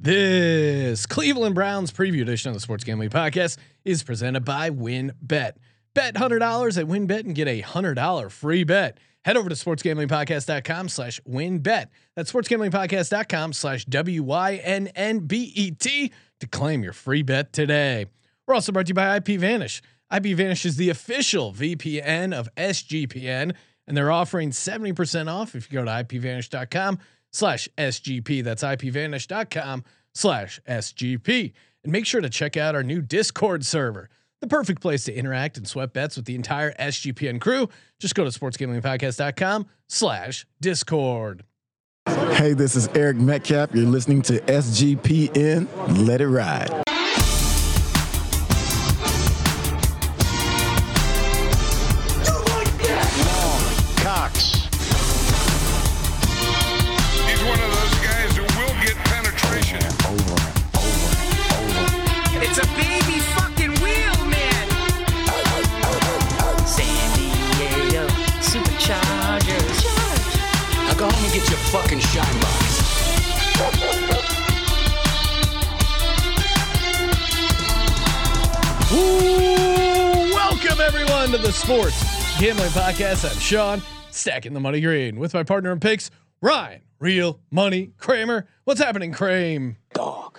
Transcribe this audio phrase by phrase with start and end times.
[0.00, 5.54] This Cleveland Browns preview edition of the Sports Gambling Podcast is presented by WynnBET.
[5.92, 8.98] Bet hundred dollars at WynnBET and get a hundred dollar free bet.
[9.24, 11.86] Head over to sportsgamblingpodcast.com slash wynnbet.
[12.14, 17.52] That's sportsgamblingpodcast.com slash W Y N N B E T to claim your free bet
[17.52, 18.06] today.
[18.46, 19.82] We're also brought to you by IP Vanish.
[20.14, 23.52] IP Vanish is the official VPN of SGPN,
[23.88, 27.00] and they're offering 70% off if you go to ipvanish.com
[27.32, 28.42] slash SGP.
[28.42, 29.84] That's ipvanish.com
[30.14, 31.52] slash SGP.
[31.84, 34.08] And make sure to check out our new Discord server,
[34.40, 37.68] the perfect place to interact and sweat bets with the entire SGPN crew.
[38.00, 41.44] Just go to sportsgamblingpodcast.com slash Discord.
[42.06, 43.74] Hey, this is Eric Metcalf.
[43.74, 46.06] You're listening to SGPN.
[46.06, 46.87] Let it ride.
[82.38, 83.28] Gambling Podcast.
[83.28, 86.08] I'm Sean, stacking the money green with my partner in picks,
[86.40, 88.46] Ryan, real money Kramer.
[88.62, 89.76] What's happening, Kramer?
[89.92, 90.38] Dog.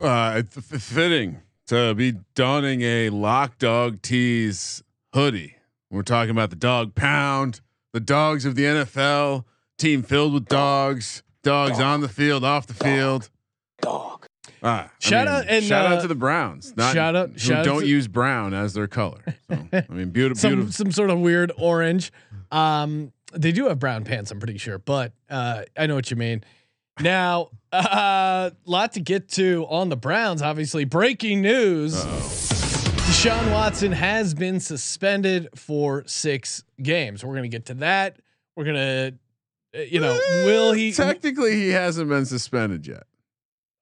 [0.00, 5.56] Uh, it's f- fitting to be donning a lock dog tease hoodie.
[5.90, 7.60] We're talking about the dog pound,
[7.92, 9.44] the dogs of the NFL,
[9.76, 13.28] team filled with dogs, dogs on the field, off the field.
[13.82, 14.13] Dog.
[14.62, 16.74] Ah, I Shout mean, out and, shout uh, out to the Browns.
[16.76, 19.20] Not, shout out- shout out don't use brown as their color.
[19.50, 20.72] So, I mean, beautiful, Some beautiful.
[20.72, 22.12] some sort of weird orange.
[22.50, 26.16] Um, they do have brown pants, I'm pretty sure, but uh, I know what you
[26.16, 26.44] mean.
[27.00, 30.40] Now, a uh, lot to get to on the Browns.
[30.42, 31.94] Obviously, breaking news:
[32.54, 37.24] Deshaun Watson has been suspended for six games.
[37.24, 38.18] We're gonna get to that.
[38.56, 39.12] We're gonna,
[39.76, 40.12] uh, you know,
[40.44, 40.92] will he?
[40.94, 43.04] Technically, he hasn't been suspended yet.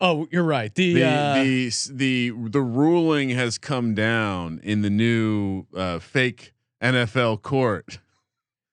[0.04, 0.74] Oh, you're right.
[0.74, 6.52] The, the uh, the the the ruling has come down in the new uh, fake
[6.82, 8.00] NFL court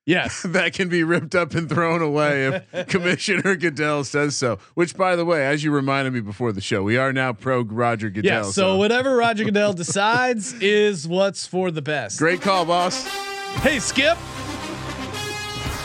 [0.10, 4.58] yes, that can be ripped up and thrown away if Commissioner Goodell says so.
[4.74, 7.62] Which, by the way, as you reminded me before the show, we are now pro
[7.62, 8.46] Roger Goodell.
[8.46, 8.52] yeah.
[8.52, 12.18] So whatever Roger Goodell decides is what's for the best.
[12.18, 13.06] great call, boss.
[13.62, 14.18] Hey, Skip.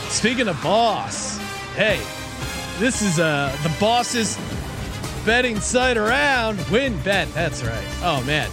[0.08, 1.38] Speaking of boss,
[1.76, 2.00] hey,
[2.78, 4.38] this is uh the boss's
[5.24, 6.58] betting site around.
[6.70, 7.32] WynnBET.
[7.32, 7.86] That's right.
[8.02, 8.50] Oh man.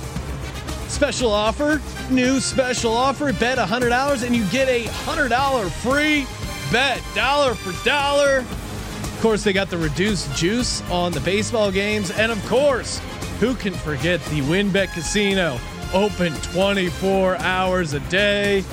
[0.88, 3.32] Special offer, new special offer.
[3.34, 6.26] Bet hundred dollars and you get a hundred dollar free
[6.72, 8.40] bet, dollar for dollar.
[8.40, 13.00] Of course, they got the reduced juice on the baseball games, and of course,
[13.40, 15.60] who can forget the WynnBET Casino,
[15.94, 18.64] open 24 hours a day.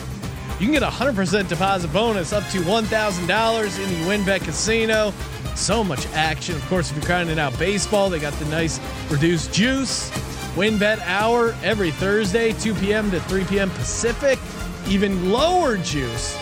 [0.59, 5.13] You can get a 100% deposit bonus up to $1,000 in the WynnBET Casino.
[5.59, 6.55] So much action.
[6.55, 8.81] Of course, if you're grinding out baseball, they got the nice
[9.11, 10.09] reduced juice.
[10.55, 13.11] WynnBET hour every Thursday, 2 p.m.
[13.11, 13.69] to 3 p.m.
[13.71, 14.39] Pacific.
[14.87, 16.39] Even lower juice.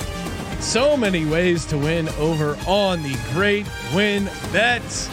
[0.61, 5.11] So many ways to win over on the Great Win Bet.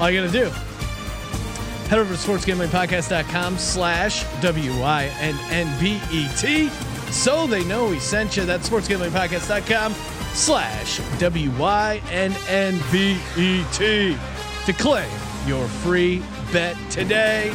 [0.00, 0.50] All you got to do
[1.88, 5.08] head over to sportsgamblingpodcast.com slash w-i-n-n-b-e-t
[7.10, 12.06] so they know we sent you that's sportsgamblingpodcast.com slash w-i-n-n-b-e-t
[14.64, 15.10] to claim
[15.46, 16.22] your free
[16.52, 17.54] bet today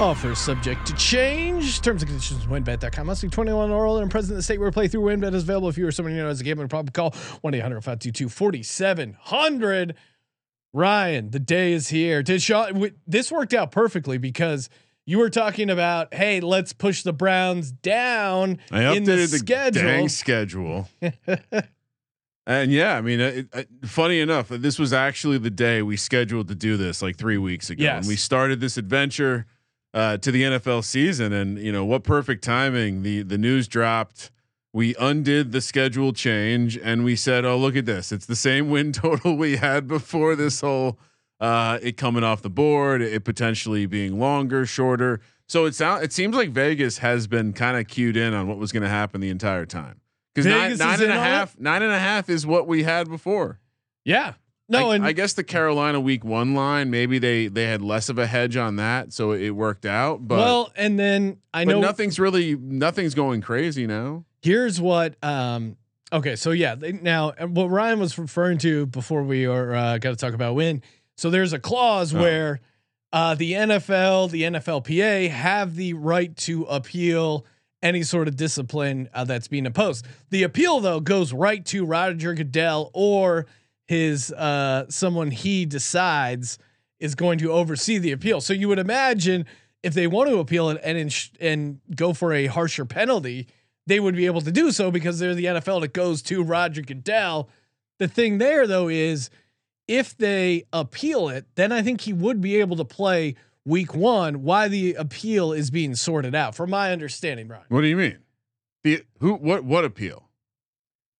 [0.00, 1.80] Offers subject to change.
[1.80, 3.06] Terms and conditions wynnbet.com.
[3.08, 5.42] Must be 21 or older and present in the state where play through WynnBET is
[5.42, 5.68] available.
[5.68, 7.10] If you or someone you know has a gambling problem, call
[7.40, 9.96] 1 800 522 4700.
[10.72, 12.22] Ryan, the day is here.
[12.22, 14.70] Did Sean, this worked out perfectly because
[15.08, 19.82] you were talking about, hey, let's push the Browns down I in the, schedule.
[19.82, 20.86] dang schedule.
[22.46, 26.48] and yeah, I mean, it, it, funny enough, this was actually the day we scheduled
[26.48, 28.00] to do this like three weeks ago, Yes.
[28.04, 29.46] and we started this adventure
[29.94, 31.32] uh, to the NFL season.
[31.32, 32.04] And you know what?
[32.04, 33.02] Perfect timing.
[33.02, 34.30] the The news dropped.
[34.74, 38.12] We undid the schedule change, and we said, "Oh, look at this!
[38.12, 40.98] It's the same win total we had before this whole
[41.40, 46.12] uh, it coming off the board, it potentially being longer, shorter." So it sounds it
[46.12, 49.20] seems like Vegas has been kind of cued in on what was going to happen
[49.20, 50.00] the entire time.
[50.34, 51.60] Because nine, nine and a on it?
[51.60, 53.58] nine and a half is what we had before.
[54.04, 54.34] yeah.
[54.70, 58.10] No, I, and I guess the Carolina week one line, maybe they they had less
[58.10, 60.28] of a hedge on that, so it worked out.
[60.28, 64.26] But well, and then I but know nothing's really nothing's going crazy now.
[64.42, 65.78] here's what um
[66.10, 70.10] Okay, so yeah, they, now what Ryan was referring to before we are uh, got
[70.10, 70.82] to talk about win.
[71.18, 72.20] So there's a clause Oh.
[72.22, 72.60] where
[73.12, 77.44] uh, the NFL, the NFLPA have the right to appeal
[77.82, 80.06] any sort of discipline uh, that's being imposed.
[80.30, 83.46] The appeal though goes right to Roger Goodell or
[83.86, 86.58] his uh, someone he decides
[87.00, 88.40] is going to oversee the appeal.
[88.40, 89.46] So you would imagine
[89.82, 93.46] if they want to appeal it and ins- and go for a harsher penalty,
[93.86, 95.80] they would be able to do so because they're the NFL.
[95.82, 97.48] that goes to Roger Goodell.
[97.98, 99.30] The thing there though is
[99.88, 104.42] if they appeal it, then I think he would be able to play week one.
[104.42, 107.64] Why the appeal is being sorted out, from my understanding, Ryan.
[107.68, 108.18] What do you mean?
[108.84, 109.34] The who?
[109.34, 109.64] What?
[109.64, 110.28] What appeal?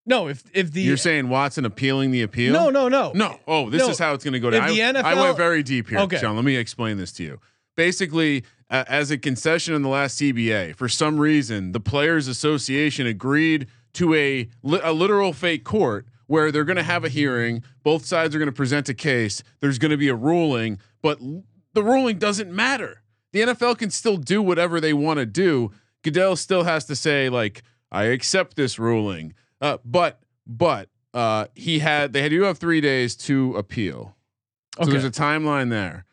[0.05, 2.53] No, if if the You're saying Watson appealing the appeal?
[2.53, 3.39] no no no No.
[3.47, 3.89] Oh, this No.
[3.89, 4.67] is how it's going to go down.
[4.69, 6.17] the I, I went very deep here, Okay.
[6.17, 6.35] Sean.
[6.35, 7.39] Let me explain this to you.
[7.75, 13.05] Basically, uh, as a concession in the last CBA, for some reason, the Players Association
[13.07, 17.63] agreed to a li- a literal fake court where they're going to have a hearing.
[17.83, 19.41] Both sides are going to present a case.
[19.61, 21.43] There's going to be a ruling, but l-
[21.73, 23.01] the ruling doesn't matter.
[23.33, 25.71] The NFL can still do whatever they want to do.
[26.03, 29.33] Goodell still has to say like, I accept this ruling.
[29.59, 34.15] Uh, but but uh, he had they do have three days to appeal.
[34.77, 34.91] So Okay.
[34.91, 36.05] there's a timeline there.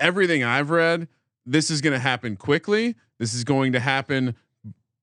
[0.00, 1.06] Everything I've read,
[1.46, 2.96] this is going to happen quickly.
[3.20, 4.34] This is going to happen,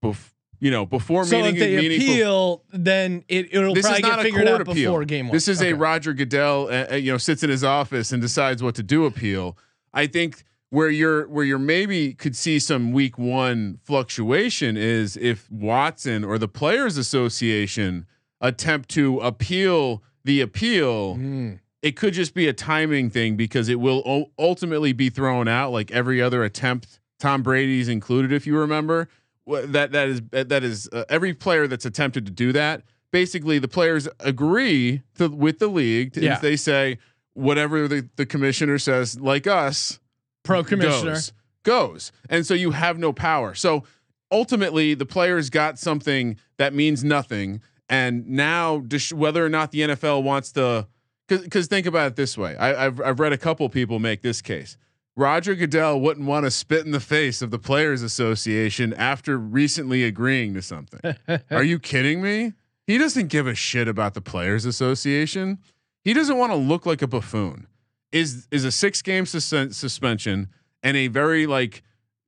[0.04, 2.14] bef- you know, before so meeting if they meaningful.
[2.14, 4.74] appeal, then it it'll This probably get a figured out appeal.
[4.92, 5.34] before game one.
[5.36, 5.72] This is Okay.
[5.72, 8.84] a Roger Goodell, uh, uh, you know, sits in his office and decides what to
[8.84, 9.58] do appeal.
[9.94, 15.50] I think where you're where you're maybe could see some week one fluctuation is if
[15.52, 18.06] Watson or the Players Association
[18.42, 21.16] attempt to appeal the appeal.
[21.16, 21.60] Mm.
[21.82, 25.92] It could just be a timing thing because it will ultimately be thrown out like
[25.92, 27.00] every other attempt.
[27.20, 29.08] Tom Brady's included, if you remember.
[29.50, 32.84] That that is that is uh, every player that's attempted to do that.
[33.12, 36.13] Basically, the players agree to, with the league.
[36.13, 36.40] To, Yeah.
[36.40, 37.00] They say
[37.34, 40.00] whatever the, the commissioner says, like us,
[40.44, 41.13] pro commissioner.
[41.13, 42.12] goes, goes.
[42.30, 43.56] And so you have no power.
[43.56, 43.84] So
[44.31, 47.62] ultimately, the players got something that means nothing.
[47.90, 50.88] And now, dis- whether or not the NFL wants to,
[51.28, 54.42] because think about it this way, I, I've I've read a couple people make this
[54.42, 54.78] case.
[55.19, 60.06] Roger Goodell wouldn't want to spit in the face of the Players Association after recently
[60.06, 61.13] agreeing to something.
[61.51, 62.54] Are you kidding me?
[62.88, 65.60] He doesn't give a shit about the Players Association.
[66.06, 67.68] He doesn't want to look like a buffoon.
[68.13, 70.48] Is is a six game sus- suspension
[70.81, 71.83] and a very like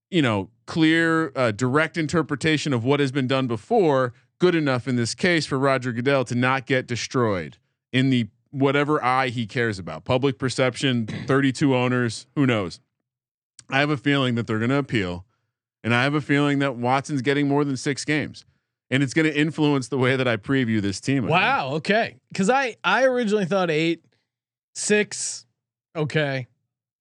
[0.09, 4.97] you know clear uh, direct interpretation of what has been done before good enough in
[4.97, 7.57] this case for Roger Goodell to not get destroyed
[7.94, 12.80] in the whatever eye he cares about public perception 32 owners who knows
[13.69, 15.25] I have a feeling that they're going to appeal
[15.83, 18.45] and I have a feeling that Watson's getting more than 6 games
[18.89, 21.31] and it's going to influence the way that I preview this team I think.
[21.31, 21.69] Wow.
[21.75, 22.18] Okay.
[22.30, 24.03] Because I I originally thought eight,
[24.75, 25.45] six.
[25.95, 26.47] Okay.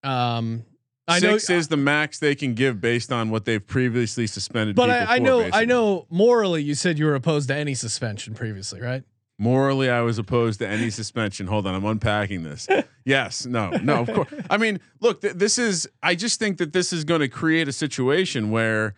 [0.03, 0.65] Um,
[1.09, 4.77] I know, Six is the max they can give based on what they've previously suspended.
[4.77, 8.35] but I, I know I know morally you said you were opposed to any suspension
[8.35, 9.03] previously, right?
[9.43, 11.47] Morally, I was opposed to any suspension.
[11.47, 12.69] Hold on, I'm unpacking this.
[13.07, 14.29] Yes, no, no, of course.
[14.51, 15.89] I mean, look, th- this is.
[16.03, 18.95] I just think that this is going to create a situation where,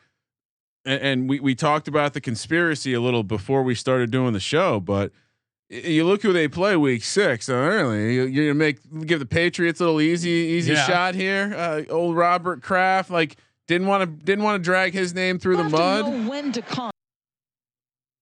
[0.85, 4.41] and, and we we talked about the conspiracy a little before we started doing the
[4.41, 5.13] show, but
[5.71, 7.49] you look who they play week six.
[7.49, 10.85] Uh, early, you, you're gonna make give the Patriots a little easy easy Yeah.
[10.87, 11.55] shot here.
[11.57, 13.37] Uh, old Robert Kraft, like
[13.69, 16.91] didn't want to didn't want to drag his name through the mud when to come.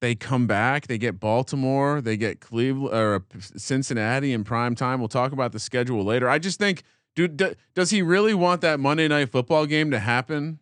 [0.01, 0.87] They come back.
[0.87, 2.01] They get Baltimore.
[2.01, 4.99] They get Cleveland or uh, Cincinnati in prime time.
[4.99, 6.29] We'll talk about the schedule later.
[6.29, 6.83] I just think,
[7.15, 10.59] dude, d- does he really want that Monday night football game to happen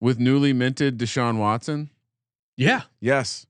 [0.00, 1.90] with newly minted Deshaun Watson?
[2.56, 2.82] Yeah.
[3.00, 3.46] Yes,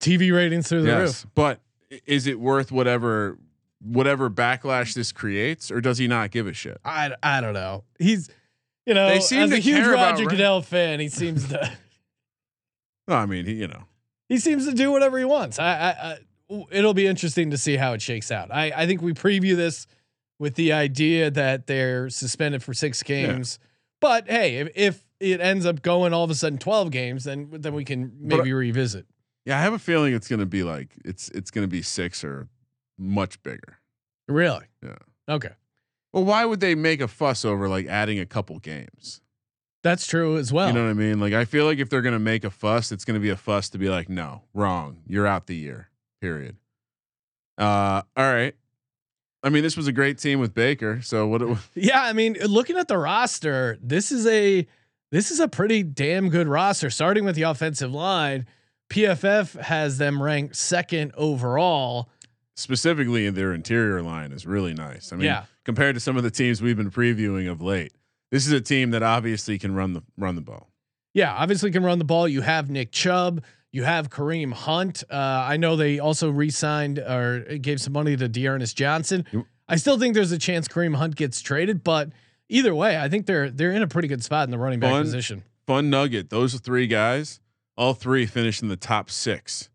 [0.00, 1.00] TV ratings through the yes.
[1.00, 1.26] roof.
[1.34, 1.60] But
[2.06, 3.38] is it worth whatever
[3.80, 6.80] whatever backlash this creates, or does he not give a shit?
[6.84, 7.84] I I don't know.
[7.98, 8.28] He's
[8.86, 11.70] you know as a huge Roger Goodell fan, he seems to
[13.08, 13.84] I mean, he, you know,
[14.28, 15.58] he seems to do whatever he wants.
[15.58, 18.50] I, I, I it'll be interesting to see how it shakes out.
[18.52, 19.86] I I think we preview this
[20.38, 23.58] with the idea that they're suspended for six games.
[24.00, 27.48] But hey, if, if it ends up going all of a sudden twelve games, then
[27.52, 29.06] then we can But- maybe revisit.
[29.44, 31.82] yeah, I have a feeling it's going to be like it's it's going to be
[31.82, 32.48] six or
[32.98, 33.78] much bigger.
[34.28, 34.66] Really?
[34.82, 34.96] Yeah.
[35.28, 35.50] Okay,
[36.12, 39.20] Well, why would they make a fuss over like adding a couple games?
[39.88, 40.68] That's true as well.
[40.68, 41.18] You know what I mean?
[41.20, 43.68] Like I feel like if they're gonna make a fuss, it's gonna be a fuss
[43.70, 44.98] to be like, no, wrong.
[45.06, 45.88] You're out the year.
[46.20, 46.56] Period.
[47.56, 48.54] Uh, all right.
[49.42, 51.00] I mean, this was a great team with Baker.
[51.02, 51.42] So what?
[51.42, 54.66] It, Yeah, I mean, looking at the roster, this is a
[55.10, 56.90] this is a pretty damn good roster.
[56.90, 58.46] Starting with the offensive line,
[58.90, 62.08] PFF has them ranked second overall.
[62.56, 65.12] Specifically, in their interior line is really nice.
[65.12, 65.44] I mean, Yeah.
[65.64, 67.92] compared to some of the teams we've been previewing of late,
[68.30, 70.70] this is a team that obviously can run the run the ball.
[71.14, 72.28] Yeah, obviously can run the ball.
[72.28, 73.42] You have Nick Chubb.
[73.72, 75.04] You have Kareem Hunt.
[75.10, 79.26] Uh, I know they also re-signed or gave some money to D'Ernest Johnson.
[79.68, 82.10] I still think there's a chance Kareem Hunt gets traded, but
[82.48, 84.90] either way, I think they're they're in a pretty good spot in the running back
[84.90, 85.02] Fun.
[85.02, 85.42] position.
[85.66, 87.40] Fun nugget: those three guys,
[87.76, 89.68] all three finished in the top six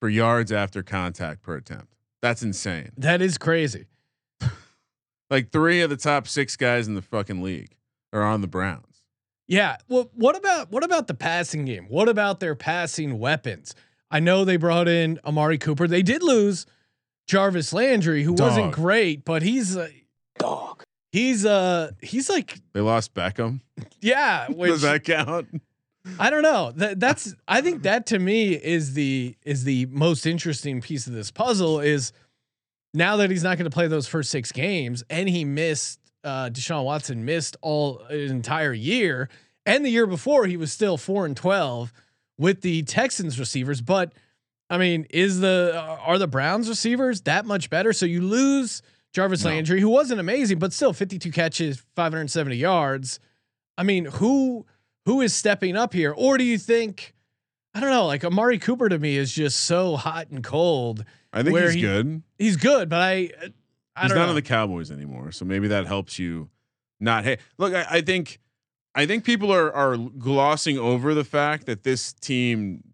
[0.00, 1.94] for yards after contact per attempt.
[2.22, 2.92] That's insane.
[2.96, 3.86] That is crazy.
[5.30, 7.76] Like three of the top six guys in the fucking league
[8.12, 9.02] are on the Browns.
[9.46, 9.76] Yeah.
[9.88, 11.86] Well, what about what about the passing game?
[11.88, 13.74] What about their passing weapons?
[14.10, 15.86] I know they brought in Amari Cooper.
[15.86, 16.66] They did lose
[17.26, 19.88] Jarvis Landry, who wasn't great, but he's uh,
[20.38, 20.82] Dog.
[21.12, 23.60] he's uh he's like They lost Beckham.
[24.00, 24.46] yeah.
[24.50, 25.62] Which, Does that count?
[26.18, 26.72] I don't know.
[26.76, 31.12] That that's I think that to me is the is the most interesting piece of
[31.12, 32.12] this puzzle is
[32.94, 36.50] now that he's not going to play those first six games and he missed uh
[36.50, 39.28] Deshaun Watson missed all an entire year
[39.66, 41.92] and the year before he was still 4 and 12
[42.38, 44.12] with the Texans receivers but
[44.68, 48.82] I mean is the are the Browns receivers that much better so you lose
[49.12, 49.50] Jarvis No.
[49.50, 53.20] Landry who wasn't amazing but still 52 catches 570 yards
[53.78, 54.66] I mean who
[55.06, 56.12] who is stepping up here?
[56.16, 57.14] Or do you think,
[57.74, 61.04] I don't know, like Amari Cooper to me is just so hot and cold.
[61.32, 62.22] I think he's he- good.
[62.38, 63.30] He's good, but I,
[63.96, 64.28] I He's don't not know.
[64.30, 66.48] on the Cowboys anymore, so maybe that helps you.
[66.98, 68.40] Not hey, look, I, I think,
[68.94, 72.84] I think people are are glossing over the fact that this team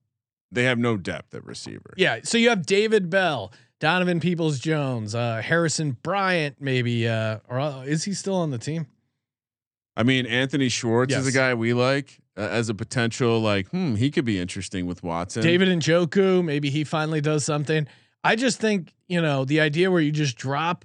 [0.52, 1.92] they have no depth at receiver.
[1.96, 2.20] yeah.
[2.22, 7.80] So you have David Bell, Donovan Peoples Jones, uh, Harrison Bryant, maybe, uh, or uh,
[7.82, 8.86] is he still on the team?
[9.96, 13.94] I mean, Anthony Schwartz is a guy we like uh, as a potential like, hmm,
[13.96, 15.42] he could be interesting with Watson.
[15.42, 17.88] David and Joku, maybe he finally does something.
[18.24, 20.84] I just think, you know, the idea where you just drop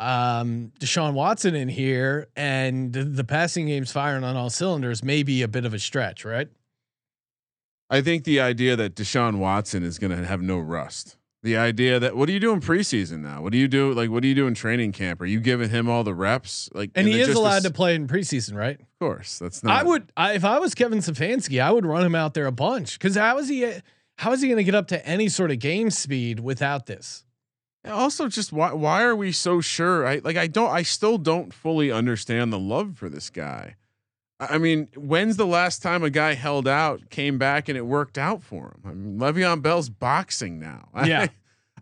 [0.00, 5.22] um Deshaun Watson in here and the, the passing game's firing on all cylinders may
[5.22, 6.48] be a bit of a stretch, right?
[7.90, 11.16] I think the idea that Deshaun Watson is going to have no rust.
[11.44, 13.42] The idea that what do you do in preseason now?
[13.42, 13.92] What do you do?
[13.92, 15.20] Like, what do you do in training camp?
[15.20, 16.70] Are you giving him all the reps?
[16.72, 18.80] Like, And he is allowed is- to play in preseason, right?
[18.80, 19.78] Of course, that's not.
[19.78, 22.52] I would, I, if I was Kevin Stefanski, I would run him out there a
[22.52, 23.70] bunch because how is he?
[24.18, 27.24] How is he going to get up to any sort of game speed without this?
[27.86, 30.06] also just why why are we so sure?
[30.06, 33.76] I like I don't I still don't fully understand the love for this guy.
[34.40, 38.18] I mean, when's the last time a guy held out, came back, and it worked
[38.18, 38.80] out for him?
[38.84, 40.88] I mean, Le'Veon Bell's boxing now.
[41.04, 41.28] Yeah.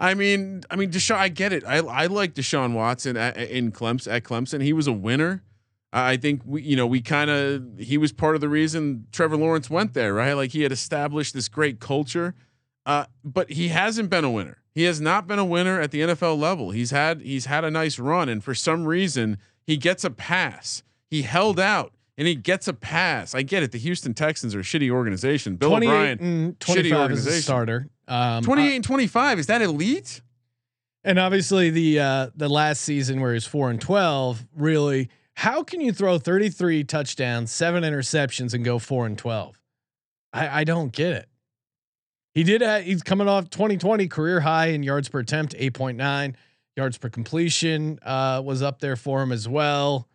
[0.00, 1.16] I mean, I mean, Deshaun.
[1.16, 1.64] I get it.
[1.66, 4.10] I I like Deshaun Watson at, in Clemson.
[4.10, 5.44] At Clemson, he was a winner.
[5.92, 9.36] I think we, you know, we kind of he was part of the reason Trevor
[9.36, 10.32] Lawrence went there, right?
[10.32, 12.34] Like he had established this great culture,
[12.86, 14.58] uh, but he hasn't been a winner.
[14.74, 16.70] He has not been a winner at the NFL level.
[16.70, 20.82] He's had he's had a nice run, and for some reason he gets a pass.
[21.10, 23.34] He held out and he gets a pass.
[23.34, 23.72] I get it.
[23.72, 25.56] The Houston Texans are a shitty organization.
[25.56, 27.42] Bill 28 O'Brien, and shitty 25 organization.
[27.42, 27.88] starter.
[28.08, 29.38] Um, 28 and 25.
[29.38, 30.22] Is that elite?
[31.04, 35.80] And obviously the uh the last season where he's 4 and 12, really how can
[35.80, 39.60] you throw 33 touchdowns, 7 interceptions and go 4 and 12?
[40.32, 41.28] I I don't get it.
[42.34, 46.34] He did uh, he's coming off 2020 career high in yards per attempt, 8.9
[46.76, 50.08] yards per completion uh was up there for him as well.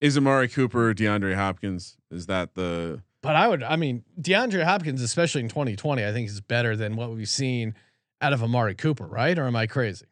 [0.00, 1.96] Is Amari Cooper, DeAndre Hopkins?
[2.10, 6.28] Is that the But I would I mean DeAndre Hopkins especially in 2020 I think
[6.28, 7.74] is better than what we've seen
[8.20, 9.36] out of Amari Cooper, right?
[9.38, 10.06] Or am I crazy?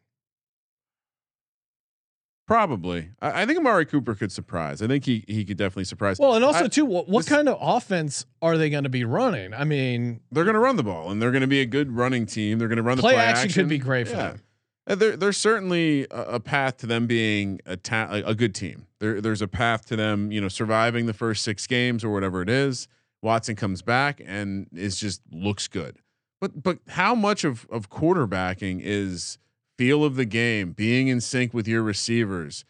[2.49, 3.11] Probably?
[3.21, 4.81] I, I think Amari Cooper could surprise.
[4.81, 6.17] I think he he could definitely surprise.
[6.19, 8.89] Well, and also I- too, what, what this- kind of offense are they going to
[8.89, 9.53] be running?
[9.53, 11.91] I mean, they're going to run the ball, and they're going to be a good
[11.91, 12.57] running team.
[12.57, 14.27] They're going to run the play, play, action, could be great for Yeah.
[14.29, 14.41] them.
[14.87, 18.55] Uh, There, there's certainly a, a path to them being a, ta- a a good
[18.55, 18.87] team.
[18.99, 22.41] There, there's a path to them, you know, surviving the first six games or whatever
[22.41, 22.87] it is.
[23.21, 25.97] Watson comes back and is just looks good.
[26.41, 29.37] But but how much of of quarterbacking is
[29.79, 32.65] feel of the game, being in sync with your receivers?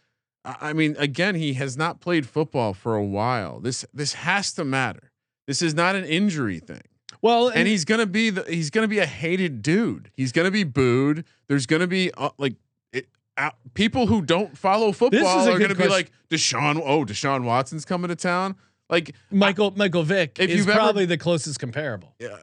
[0.46, 3.60] I I mean, again, he has not played football for a while.
[3.60, 5.12] This this has to matter.
[5.48, 6.84] This is not an injury thing
[7.22, 10.12] Well, and he's gonna be the he's gonna be a hated dude.
[10.16, 11.26] He's gonna be booed.
[11.48, 12.56] There's gonna be uh, like
[12.94, 15.92] it, uh, people who don't follow football are gonna be question.
[15.92, 16.80] like Deshaun.
[16.86, 18.56] Oh, Deshaun Watson's coming to town.
[18.90, 22.14] Like Michael Michael Vick If is you've ever- probably the closest comparable.
[22.20, 22.38] yeah,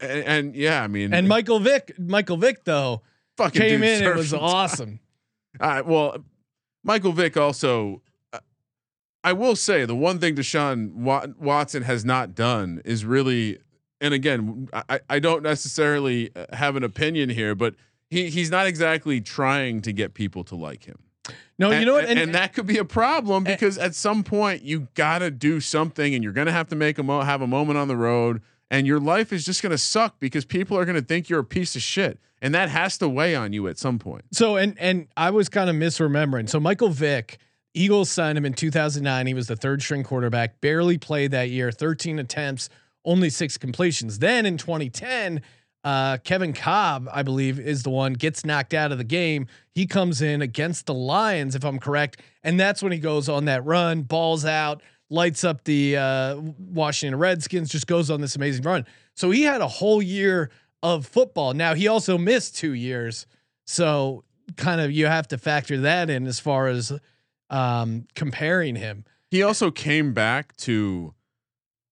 [0.00, 3.02] and, and yeah, I mean, And Michael Vick, Michael Vick though
[3.36, 5.00] fucking came in It was some awesome.
[5.60, 5.86] All right.
[5.86, 6.24] Well,
[6.84, 8.02] Michael Vick also.
[8.32, 8.38] uh,
[9.24, 13.58] I will say the one thing Deshaun Wa- Watson has not done is really
[14.00, 17.74] and again, I, I don't necessarily uh, have an opinion here, but
[18.10, 20.98] he he's not exactly trying to get people to like him.
[21.58, 22.04] No, and, you know what?
[22.04, 25.60] And, and that could be a problem because at some point you got to do
[25.60, 27.96] something, and you're going to have to make a mo- have a moment on the
[27.96, 31.28] road, and your life is just going to suck because people are going to think
[31.28, 34.24] you're a piece of shit, and that has to weigh on you at some point.
[34.32, 36.48] So and and I was kind of misremembering.
[36.48, 37.38] So Michael Vick,
[37.74, 39.26] Eagles signed him in 2009.
[39.26, 42.68] He was the third string quarterback, barely played that year, 13 attempts,
[43.04, 44.18] only six completions.
[44.18, 45.42] Then in 2010,
[45.84, 49.46] uh, Kevin Kolb, I believe, is the one gets knocked out of the game.
[49.70, 53.44] He comes in against the Lions, if I'm correct, and that's when he goes on
[53.44, 58.64] that run, balls out, lights up the uh, Washington Redskins, just goes on this amazing
[58.64, 58.86] run.
[59.14, 60.50] So he had a whole year
[60.82, 61.54] of football.
[61.54, 63.26] Now he also missed two years,
[63.66, 64.24] so
[64.56, 66.92] kind of you have to factor that in as far as
[67.50, 69.04] um, comparing him.
[69.30, 71.14] He also came back to,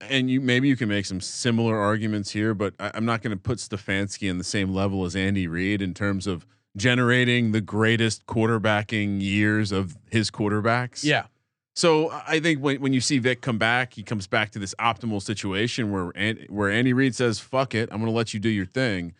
[0.00, 3.36] and you maybe you can make some similar arguments here, but I, I'm not going
[3.36, 7.60] to put Stefanski in the same level as Andy Reid in terms of generating the
[7.60, 11.04] greatest quarterbacking years of his quarterbacks.
[11.04, 11.26] Yeah.
[11.74, 14.74] So I think when, when you see Vick come back, he comes back to this
[14.78, 16.12] optimal situation where
[16.48, 19.12] where Andy Reid says, "Fuck it, I'm going to let you do your thing."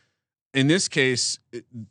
[0.53, 1.41] In this case,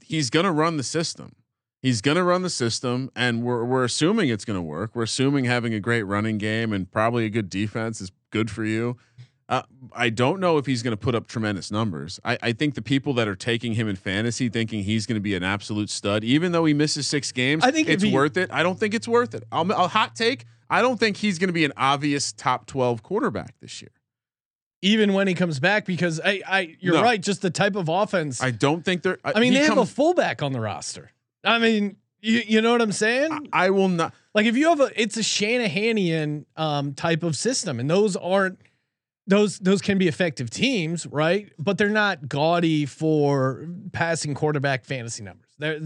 [0.01, 1.35] he's going to run the system.
[1.81, 4.91] He's going to run the system, and we're we're assuming it's going to work.
[4.95, 8.63] We're assuming having a great running game and probably a good defense is good for
[8.63, 8.95] you.
[9.49, 12.19] Uh, I don't know if he's going to put up tremendous numbers.
[12.23, 15.21] I, I think the people that are taking him in fantasy, thinking he's going to
[15.21, 18.37] be an absolute stud, even though he misses six games, I think it's he- worth
[18.37, 18.49] it.
[18.51, 19.43] I don't think it's worth it.
[19.51, 20.45] I'll, I'll hot take.
[20.69, 23.91] I don't think he's going to be an obvious top twelve quarterback this year.
[24.81, 27.03] Even when he comes back, because I, I, you're No.
[27.03, 27.21] right.
[27.21, 28.43] Just the type of offense.
[28.43, 29.17] I don't think they're.
[29.23, 31.11] I mean, he they have a fullback on the roster.
[31.45, 33.47] I mean, you, you know what I'm saying?
[33.53, 34.13] I will not.
[34.33, 38.59] like if you have a, it's a Shanahanian um, type of system, and those aren't
[39.25, 41.51] those those can be effective teams, right?
[41.57, 45.47] But they're not gaudy for passing quarterback fantasy numbers.
[45.59, 45.79] They're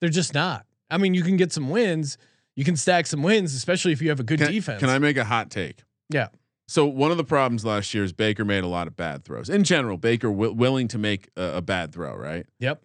[0.00, 0.66] they're just not.
[0.90, 2.18] I mean, you can get some wins,
[2.56, 4.80] you can stack some wins, especially if you have a good Can, defense.
[4.80, 5.84] can I make a hot take?
[6.08, 6.28] Yeah.
[6.68, 9.48] So one of the problems last year is Baker made a lot of bad throws.
[9.50, 12.46] In general, Baker wi- willing to make a, a bad throw, right?
[12.60, 12.82] Yep,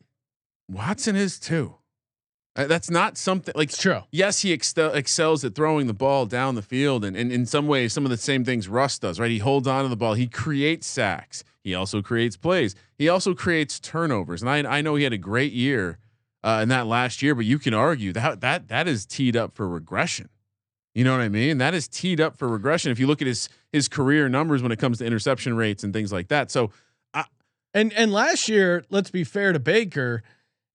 [0.70, 1.76] Watson is too.
[2.58, 4.00] Uh, that's not something like it's true.
[4.12, 7.68] yes, he excel, excels at throwing the ball down the field, and, and in some
[7.68, 9.20] ways, some of the same things Russ does.
[9.20, 10.14] Right, he holds on to the ball.
[10.14, 11.44] He creates sacks.
[11.64, 12.74] He also creates plays.
[12.98, 14.42] He also creates turnovers.
[14.42, 15.98] And I, I know he had a great year
[16.46, 19.54] uh, in that last year, but you can argue that that that is teed up
[19.54, 20.30] for regression.
[20.94, 21.58] You know what I mean?
[21.58, 22.92] That is teed up for regression.
[22.92, 25.92] If you look at his his career numbers when it comes to interception rates and
[25.92, 26.52] things like that.
[26.52, 26.72] So
[27.76, 30.24] And and last year, let's be fair to Baker,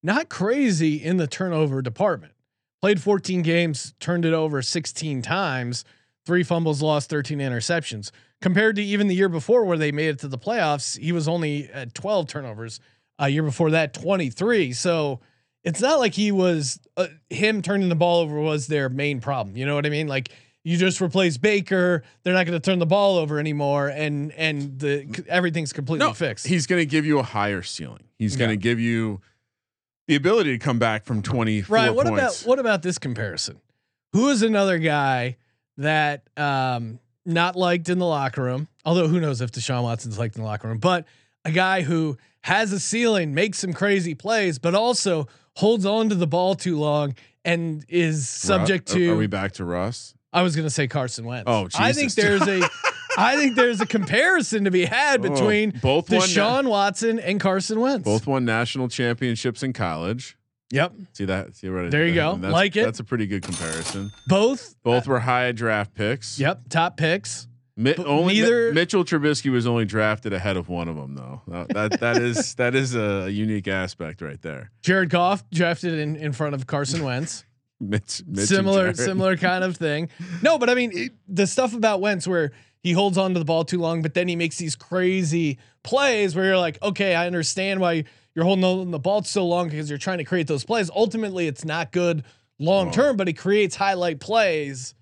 [0.02, 2.35] not crazy in the turnover department.
[2.83, 5.85] Played 14 games, turned it over 16 times,
[6.26, 8.11] three fumbles, lost 13 interceptions.
[8.42, 11.26] Compared to even the year before, where they made it to the playoffs, he was
[11.26, 12.80] only at 12 turnovers.
[13.18, 14.72] A year before that, 23.
[14.72, 15.20] So
[15.64, 19.56] it's not like he was uh, him turning the ball over was their main problem.
[19.56, 20.08] You know what I mean?
[20.08, 20.30] Like
[20.62, 24.78] you just replace Baker, they're not going to turn the ball over anymore, and and
[24.78, 26.46] the everything's completely no, fixed.
[26.46, 28.04] he's going to give you a higher ceiling.
[28.18, 29.20] He's going to give you
[30.08, 31.94] the ability to come back from 24 Right.
[31.94, 32.42] What points.
[32.42, 33.60] about what about this comparison?
[34.12, 35.36] Who is another guy
[35.76, 38.68] that um not liked in the locker room?
[38.84, 41.06] Although who knows if Deshaun Watson's liked in the locker room, but
[41.44, 45.28] a guy who has a ceiling, makes some crazy plays, but also
[45.60, 49.52] holds on to the ball too long and is subject Ru- to Are, we back
[49.52, 50.14] to Russ?
[50.32, 51.44] I was gonna say Carson Wentz.
[51.46, 52.68] Oh, I think there's a
[53.18, 57.40] I think there's a comparison to be had Oh, between both won Deshaun Watson and
[57.40, 58.04] Carson Wentz.
[58.04, 60.36] Both won national championships in college.
[60.72, 60.92] Yep.
[61.12, 61.56] See that?
[61.56, 61.86] See what?
[61.86, 62.36] I There you go.
[62.36, 62.84] That's, Like it.
[62.84, 64.12] That's a pretty good comparison.
[64.28, 66.38] Both Both were high draft picks.
[66.38, 66.68] Yep.
[66.68, 67.48] Top picks.
[67.80, 71.42] Mi- only neither- Mitchell Trubisky was only drafted ahead of one of them, though.
[71.52, 74.70] Uh, That that is that is a unique aspect right there.
[74.82, 77.44] Jared Goff drafted in, in front of Carson Wentz.
[77.80, 80.10] Mitch, Mitch similar, similar kind of thing.
[80.42, 83.44] No, but I mean it, the stuff about Wentz where he holds on to the
[83.44, 87.26] ball too long, but then he makes these crazy plays where you're like, okay, I
[87.26, 90.64] understand why you're holding on the ball so long because you're trying to create those
[90.64, 90.90] plays.
[90.94, 92.24] Ultimately, it's not good
[92.58, 94.94] long term, but he creates highlight plays,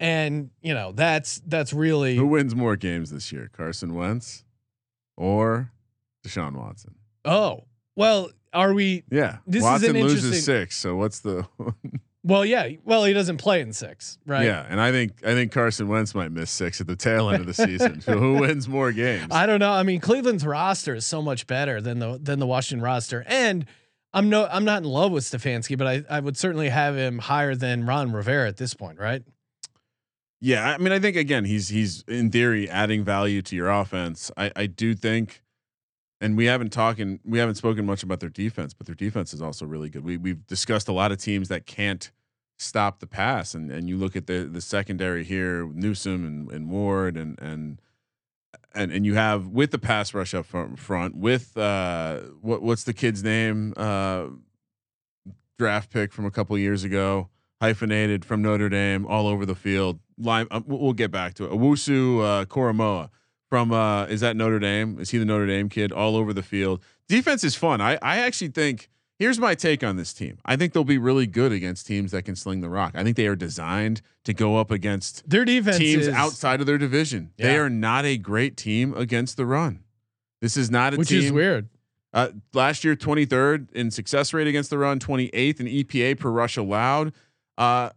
[0.00, 4.44] and you know that's that's really Who wins more games this year, Carson Wentz
[5.16, 5.72] or
[6.26, 6.94] Deshaun Watson?
[7.24, 7.64] oh
[7.96, 8.30] well.
[8.54, 9.04] Are we?
[9.10, 10.74] Yeah, This is Watson an loses six.
[10.78, 11.46] So what's the?
[12.24, 12.68] Well, yeah.
[12.84, 14.44] Well, he doesn't play in six, right?
[14.44, 17.40] Yeah, and I think I think Carson Wentz might miss six at the tail end
[17.40, 18.00] of the season.
[18.02, 19.28] so who wins more games?
[19.30, 19.72] I don't know.
[19.72, 23.64] I mean, Cleveland's roster is so much better than the than the Washington roster, and
[24.12, 27.18] I'm no I'm not in love with Stefanski, but I I would certainly have him
[27.18, 29.22] higher than Ron Rivera at this point, right?
[30.40, 34.30] Yeah, I mean, I think again, he's he's in theory adding value to your offense.
[34.36, 35.42] I I do think,
[36.20, 39.42] and we haven't talking, we haven't spoken much about their defense, but their defense is
[39.42, 40.04] also really good.
[40.04, 42.12] We we've discussed a lot of teams that can't
[42.56, 46.70] stop the pass, and and you look at the the secondary here, Newsome and, and
[46.70, 47.80] Ward, and and
[48.74, 52.84] and and you have with the pass rush up front, front with uh what what's
[52.84, 54.26] the kid's name uh
[55.58, 57.28] draft pick from a couple years ago
[57.60, 59.98] hyphenated from Notre Dame all over the field.
[60.18, 61.50] Line, uh, we'll get back to it.
[61.50, 63.10] Owusu uh, Koramoah
[63.48, 64.98] from uh, is that Notre Dame?
[65.00, 65.92] Is he the Notre Dame kid?
[65.92, 66.82] All over the field.
[67.08, 67.80] Defense is fun.
[67.80, 68.88] I I actually think.
[69.18, 70.38] Here's my take on this team.
[70.44, 72.92] I think they'll be really good against teams that can sling the rock.
[72.94, 76.66] I think they are designed to go up against Their defense teams is, outside of
[76.66, 77.32] their division.
[77.36, 79.82] They are not a great team against the run.
[80.40, 80.98] This is not a team.
[81.00, 81.24] which team.
[81.24, 81.68] is weird.
[82.12, 86.56] Uh, last year, 23rd in success rate against the run, 28th in EPA per rush
[86.56, 87.12] allowed.
[87.58, 87.90] Uh,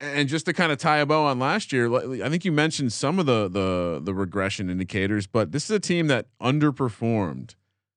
[0.00, 1.92] and just to kind of tie a bow on last year,
[2.22, 5.80] I think you mentioned some of the the the regression indicators, but this is a
[5.80, 7.54] team that underperformed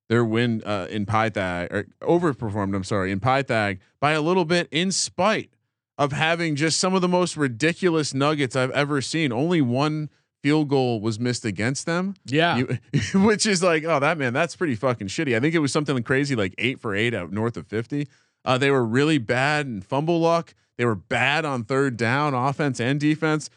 [0.07, 2.75] their win uh, in Pythag or overperformed.
[2.75, 5.51] I'm sorry in Pythag by a little bit, in spite
[5.97, 9.33] of having just some of the most ridiculous nuggets I've ever seen.
[9.33, 10.09] Only one
[10.43, 12.13] field goal was missed against them.
[12.25, 12.57] Yeah.
[12.57, 12.77] You,
[13.15, 15.35] which is like, oh, that man, that's pretty fucking shitty.
[15.35, 18.07] I think it was something crazy like eight for eight out north of 50.
[18.45, 20.53] Uh, they were really bad in fumble luck.
[20.77, 23.49] They were bad on third down, offense and defense,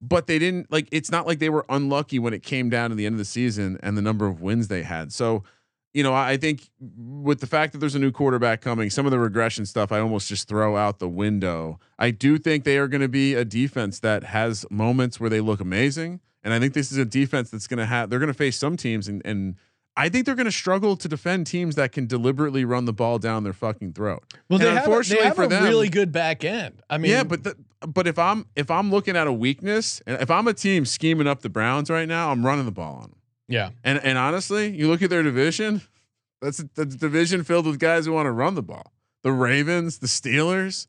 [0.00, 2.96] but they didn't like, it's not like they were unlucky when it came down to
[2.96, 5.12] the end of the season and the number of wins they had.
[5.12, 5.42] So,
[5.92, 9.12] you know, I think with the fact that there's a new quarterback coming, some of
[9.12, 11.78] the regression stuff I almost just throw out the window.
[11.98, 15.40] I do think they are going to be a defense that has moments where they
[15.40, 18.10] look amazing, and I think this is a defense that's going to have.
[18.10, 19.54] They're going to face some teams, and and
[19.96, 23.18] I think they're going to struggle to defend teams that can deliberately run the ball
[23.18, 24.24] down their fucking throat.
[24.48, 26.82] Well, And they have, a, they have for a them, really good back end.
[26.90, 30.20] I mean, yeah, but the, but if I'm if I'm looking at a weakness, and
[30.20, 33.02] if I'm a team scheming up the Browns right now, I'm running the ball on
[33.02, 33.16] them.
[33.46, 35.82] yeah, And and honestly, you look at their division,
[36.40, 38.92] that's a, that's a division filled with guys who want to run the ball.
[39.22, 40.86] The Ravens, the Steelers.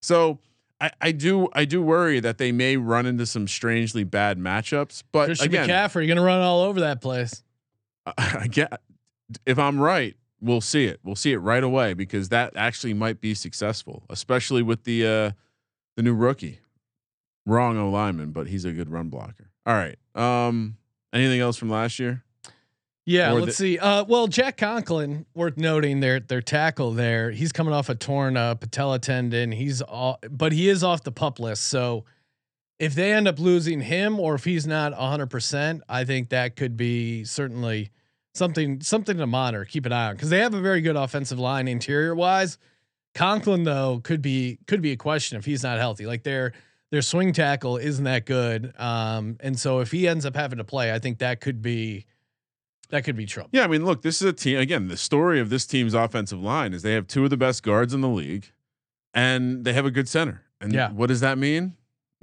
[0.00, 0.38] So
[0.80, 5.02] I, I do I do worry that they may run into some strangely bad matchups.
[5.12, 7.42] But Christian again, McCaffrey, you're gonna run all over that place.
[8.18, 8.80] I get
[9.46, 11.00] if I'm right, we'll see it.
[11.02, 15.30] We'll see it right away because that actually might be successful, especially with the uh
[15.96, 16.60] the new rookie.
[17.46, 19.50] Wrong O lineman, but he's a good run blocker.
[19.66, 19.98] All right.
[20.14, 20.76] Um
[21.12, 22.22] anything else from last year?
[23.06, 23.78] Yeah, Or let's the- see.
[23.78, 27.30] Uh, well, Jack Conklin, worth noting, their their tackle there.
[27.30, 29.52] He's coming off a torn uh, patella tendon.
[29.52, 31.64] He's all, but he is off the pup list.
[31.64, 32.06] So
[32.78, 36.56] if they end up losing him, or if he's not hundred percent, I think that
[36.56, 37.90] could be certainly
[38.34, 39.64] something something to monitor.
[39.64, 42.58] Keep an eye on because they have a very good offensive line interior wise.
[43.14, 46.04] Conklin though could be could be a question if he's not healthy.
[46.06, 46.52] Like their
[46.90, 50.64] their swing tackle isn't that good, um, and so if he ends up having to
[50.64, 52.06] play, I think that could be
[52.90, 53.50] that could be trouble.
[53.52, 54.58] Yeah, I mean, look, this is a team.
[54.58, 57.62] Again, the story of this team's offensive line is they have two of the best
[57.62, 58.50] guards in the league,
[59.12, 60.42] and they have a good center.
[60.60, 60.90] And Yeah.
[60.90, 61.74] what does that mean?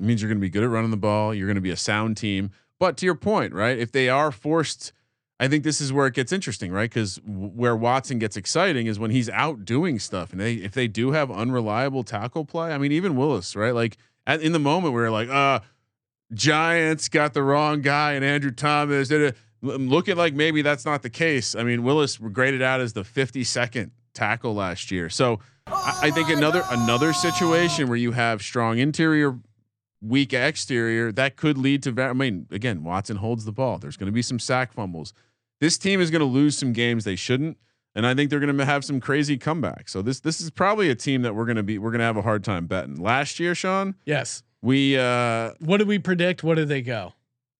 [0.01, 1.33] Means you're going to be good at running the ball.
[1.33, 2.51] You're going to be a sound team.
[2.79, 3.77] But to your point, right?
[3.77, 4.91] If they are forced,
[5.39, 6.89] I think this is where it gets interesting, right?
[6.89, 10.87] Because where Watson gets exciting is when he's out doing stuff, and they if they
[10.87, 12.71] do have unreliable tackle play.
[12.71, 13.73] I mean, even Wills, right?
[13.73, 15.59] Like at, in the moment, we are like, uh,
[16.33, 19.37] Giants got the wrong guy, and Andrew Thomas it.
[19.63, 21.53] Looking like maybe that's not the case.
[21.53, 25.07] I mean, Wills graded out as the 52nd tackle last year.
[25.07, 29.37] So I, I think another another situation where you have strong interior,
[30.01, 32.01] weak exterior that could lead to.
[32.01, 33.77] I mean, again, Watson holds the ball.
[33.77, 35.13] There's going to be some sack fumbles.
[35.59, 37.57] This team is going to lose some games they shouldn't,
[37.93, 39.89] and I think they're going to have some crazy comebacks.
[39.89, 42.05] So this this is probably a team that we're going to be we're going to
[42.05, 42.95] have a hard time betting.
[42.95, 44.41] Last year, Sean, Yes.
[44.61, 46.43] we uh What did we predict?
[46.43, 47.13] What did they go?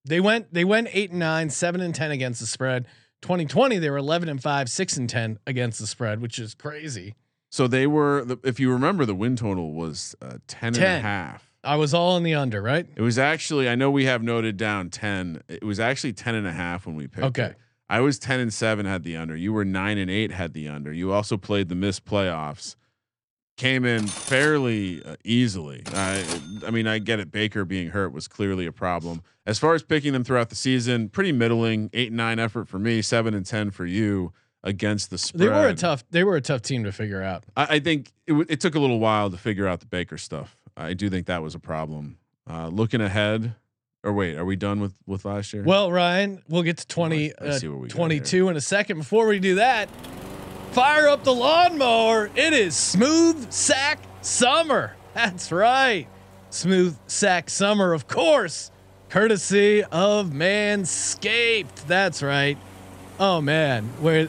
[0.04, 2.88] They went they went eight and nine, seven and ten against the spread.
[3.22, 7.14] 2020 they were 11 and five, six and ten against the spread, which is crazy.
[7.52, 11.51] So they were, if you remember, the win total was uh, 10 and a half.
[11.64, 12.88] I was all in the under, right?
[12.96, 15.44] It was actually, I know we have noted down 10.
[15.48, 17.44] It was actually 10 and a half when we picked Okay.
[17.52, 17.56] it.
[17.90, 19.36] I was 10 and seven, had the under.
[19.36, 20.94] You were nine and eight, had the under.
[20.94, 22.76] You also played the missed playoffs.
[23.58, 25.84] Came in fairly uh, easily.
[25.94, 26.26] I,
[26.66, 27.32] I mean, I get it.
[27.32, 29.22] Baker being hurt was clearly a problem.
[29.46, 31.90] As far as picking them throughout the season, pretty middling.
[31.94, 34.32] Eight and nine effort for me, seven and ten for you
[34.64, 35.42] against the spread.
[35.42, 37.44] They were a tough they were a tough team to figure out.
[37.58, 40.18] I, I think it, w- it took a little while to figure out the Baker
[40.18, 40.58] stuff.
[40.78, 42.18] I do think that was a problem.
[42.50, 43.56] Uh, looking ahead,
[44.04, 45.64] or wait, are we done with with last year?
[45.64, 48.98] Well, Ryan, we'll get to 20 uh, see what we got 22 in a second.
[48.98, 49.90] Before we do that,
[50.72, 52.30] fire up the lawnmower.
[52.36, 54.96] It is smooth sack summer.
[55.14, 56.08] That's right.
[56.50, 58.72] smooth sack summer, of course,
[59.10, 61.86] courtesy of Manscaped.
[61.88, 62.58] That's right.
[63.20, 64.28] Oh man, where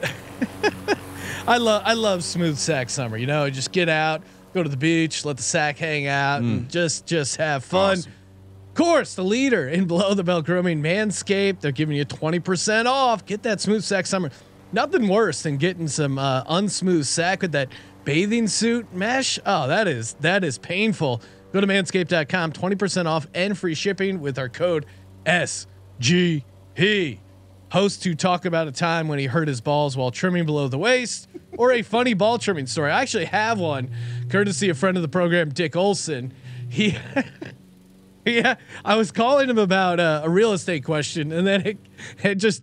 [1.46, 3.16] I love I love smooth sack summer.
[3.16, 4.22] You know, just get out,
[4.54, 7.98] go to the beach, let the sack hang out, and just just have fun.
[7.98, 8.12] Awesome.
[8.68, 11.60] Of course, the leader in below the belt grooming, Manscaped.
[11.60, 13.26] They're giving you 20% off.
[13.26, 14.30] Get that smooth sack summer.
[14.72, 17.68] Nothing worse than getting some uh, unsmooth sack with that
[18.04, 19.38] bathing suit mesh.
[19.44, 21.20] Oh, that is that is painful.
[21.52, 24.86] Go to manscaped.com, 20% off and free shipping with our code
[25.26, 27.18] SGP.
[27.72, 30.76] Host to talk about a time when he hurt his balls while trimming below the
[30.76, 32.90] waist, or a funny ball trimming story.
[32.90, 33.90] I actually have one,
[34.28, 36.34] courtesy of friend of the program, Dick Olson.
[36.68, 36.98] He
[38.26, 41.78] Yeah, I was calling him about uh, a real estate question, and then it,
[42.22, 42.62] it just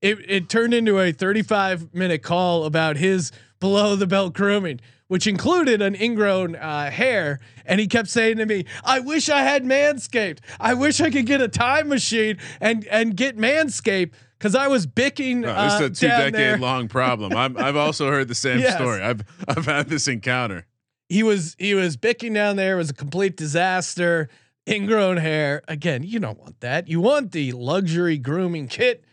[0.00, 5.26] it, it turned into a 35 minute call about his below the belt grooming, which
[5.26, 7.40] included an ingrown uh, hair.
[7.64, 10.38] And he kept saying to me, "I wish I had Manscaped.
[10.58, 14.86] I wish I could get a time machine and and get Manscaped." Because I was
[14.86, 15.40] bicking.
[15.42, 16.58] No, uh, this is a two decade there.
[16.58, 17.34] long problem.
[17.36, 18.74] I'm, I've also heard the same Yes.
[18.76, 19.00] story.
[19.02, 20.66] I've I've had this encounter.
[21.08, 22.74] he was he was bicking down there.
[22.74, 24.28] It was a complete disaster.
[24.68, 25.62] Ingrown hair.
[25.68, 26.88] Again, you don't want that.
[26.88, 29.04] You want the luxury grooming kit.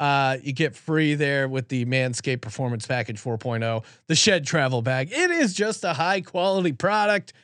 [0.00, 5.12] Uh, you get free there with the Manscaped Performance Package 4.0, the Shed Travel Bag.
[5.12, 7.34] It is just a high quality product.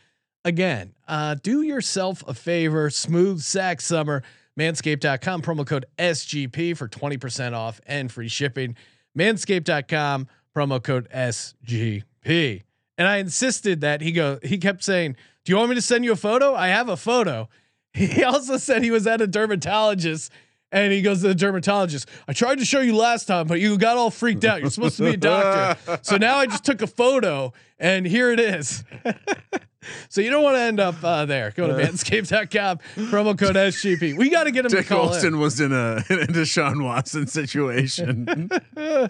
[0.45, 2.89] Again, uh, do yourself a favor.
[2.91, 4.23] Smooth sack summer.
[4.59, 8.75] Manscaped.com promo code SGP for 20% off and free shipping.
[9.17, 12.63] Manscaped.com promo code SGP.
[12.99, 14.41] And I insisted that he go.
[14.43, 16.55] He kept saying, "Do you want me to send you a photo?
[16.55, 17.49] I have a photo."
[17.95, 20.31] He also said he was at a dermatologist,
[20.71, 22.09] and he goes to the dermatologist.
[22.29, 24.61] I tried to show you last time, but you got all freaked out.
[24.61, 28.31] You're supposed to be a doctor, so now I just took a photo, and here
[28.31, 28.85] it is.
[30.09, 31.51] so you don't want to end up uh, there.
[31.57, 32.79] Go to manscaped.com,
[33.11, 34.17] promo code SGP.
[34.17, 35.41] We got to get him Dick to call Olson in.
[35.41, 38.51] was in a in a Deshaun Watson situation.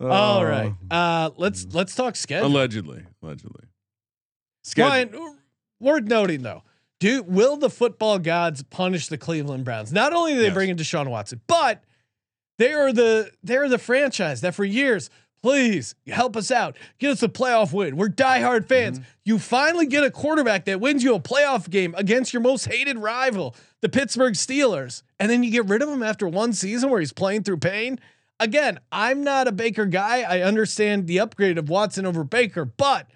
[0.00, 2.48] All right, uh, let's let's talk schedule.
[2.48, 3.64] allegedly, allegedly.
[4.62, 4.90] Schedule.
[4.90, 5.36] Ryan,
[5.80, 6.62] worth noting though,
[7.00, 9.92] do will the football gods punish the Cleveland Browns?
[9.92, 10.54] Not only do they Yes.
[10.54, 11.82] bring in Deshaun Watson, but
[12.58, 15.08] they are the they are the franchise that for years,
[15.42, 17.96] please help us out, get us a playoff win.
[17.96, 19.00] We're diehard fans.
[19.24, 22.98] You finally get a quarterback that wins you a playoff game against your most hated
[22.98, 27.00] rival, the Pittsburgh Steelers, and then you get rid of him after one season where
[27.00, 27.98] he's playing through pain.
[28.38, 30.22] Again, I'm not a Baker guy.
[30.22, 33.08] I understand the upgrade of Watson over Baker, but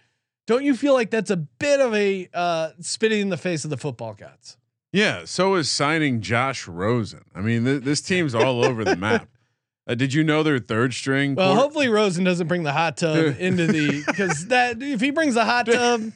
[0.46, 3.70] don't you feel like that's a bit of a uh, spitting in the face of
[3.70, 4.56] the football gods?
[4.92, 7.24] Yeah, so is signing Josh Rosen.
[7.34, 9.28] I mean, th- this team's all over the map.
[9.90, 11.34] Uh, did you know their third string?
[11.34, 15.34] Well, hopefully Rosen doesn't bring the hot tub into the because that if he brings
[15.34, 16.12] the hot tub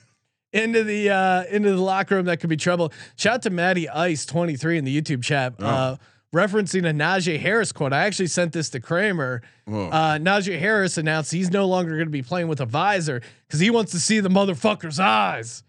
[0.52, 2.92] into the uh, into the locker room, that could be trouble.
[3.16, 5.54] Shout out to Maddie Ice twenty three in the YouTube chat.
[5.58, 5.96] Uh,
[6.32, 7.92] referencing a Najee Harris quote.
[7.92, 9.42] I actually sent this to Kramer.
[9.64, 9.88] Whoa.
[9.88, 13.58] Uh, Najee Harris announced he's no longer going to be playing with a visor because
[13.58, 15.64] he wants to see the motherfucker's eyes.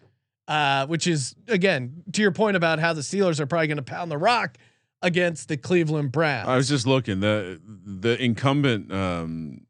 [0.47, 3.83] Uh, which is again to your point about how the Steelers are probably going to
[3.83, 4.59] pound the rock
[5.01, 6.47] against the Cleveland Browns.
[6.47, 9.65] I was just looking the the incumbent um,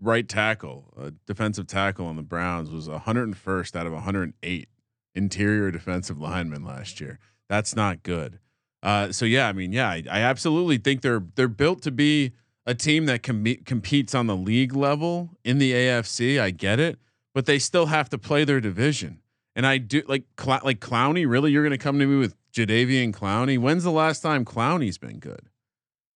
[0.00, 4.68] right tackle, uh, defensive tackle on the Browns was 101st out of 108
[5.14, 7.18] interior defensive linemen last year.
[7.48, 8.38] That's not good.
[8.82, 12.32] Uh, so yeah, I mean, yeah, I, I absolutely think they're they're built to be
[12.66, 16.40] a team that com- competes on the league level in the AFC.
[16.40, 16.98] I get it,
[17.34, 19.19] but they still have to play their division.
[19.56, 21.28] And I do like Cl- like Clowney.
[21.28, 23.58] Really, you're going to come to me with Jadeveon Clowney?
[23.58, 25.48] When's the last time Clowney's been good?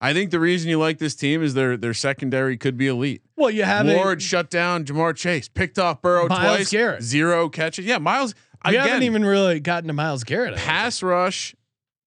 [0.00, 3.22] I think the reason you like this team is their their secondary could be elite.
[3.36, 7.02] well, you have a- Ward shut down Ja'Marr Chase, picked off Burrow Myles twice, Garrett.
[7.02, 7.86] zero catches.
[7.86, 8.34] Yeah, Myles.
[8.64, 10.56] We again, haven't even really gotten to Myles Garrett.
[10.56, 11.54] Pass rush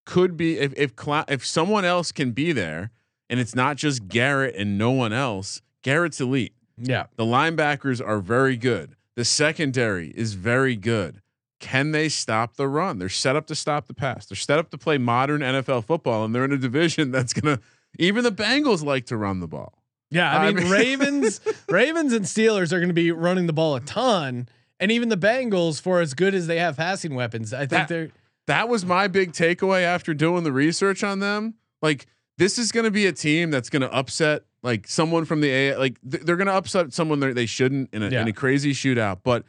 [0.06, 2.92] could be if if Cla- if someone else can be there,
[3.30, 5.62] and it's not just Garrett and no one else.
[5.84, 6.54] Garrett's elite.
[6.78, 7.06] Yeah.
[7.16, 8.96] The linebackers are very good.
[9.18, 11.22] The secondary is very good.
[11.60, 13.00] Can they stop the run?
[13.00, 14.28] They're set up to stop the pass.
[14.28, 17.60] They're set up to play modern NFL football, and they're in a division that's gonna.
[18.00, 19.74] Even the Bengals like to run the ball.
[20.12, 20.32] Yeah.
[20.32, 23.76] I I mean, mean- Ravens, Ravens and Steelers are going to be running the ball
[23.76, 24.48] a ton.
[24.80, 27.88] And even the Bengals, for as good as they have passing weapons, I think That-
[27.90, 28.10] they're
[28.46, 31.56] That was my big takeaway after doing the research on them.
[31.82, 32.06] Like
[32.38, 35.50] this is going to be a team that's going to upset like someone from the
[35.50, 35.76] A.
[35.78, 38.22] Like th- they're going to upset someone that they shouldn't in a, Yeah.
[38.22, 39.20] in a crazy shootout.
[39.24, 39.44] But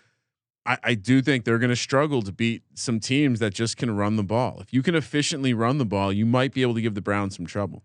[0.66, 3.97] I, I do think they're going to struggle to beat some teams that just can
[3.97, 4.59] run the ball.
[4.61, 7.37] If you can efficiently run the ball, you might be able to give the Browns
[7.37, 7.83] some trouble.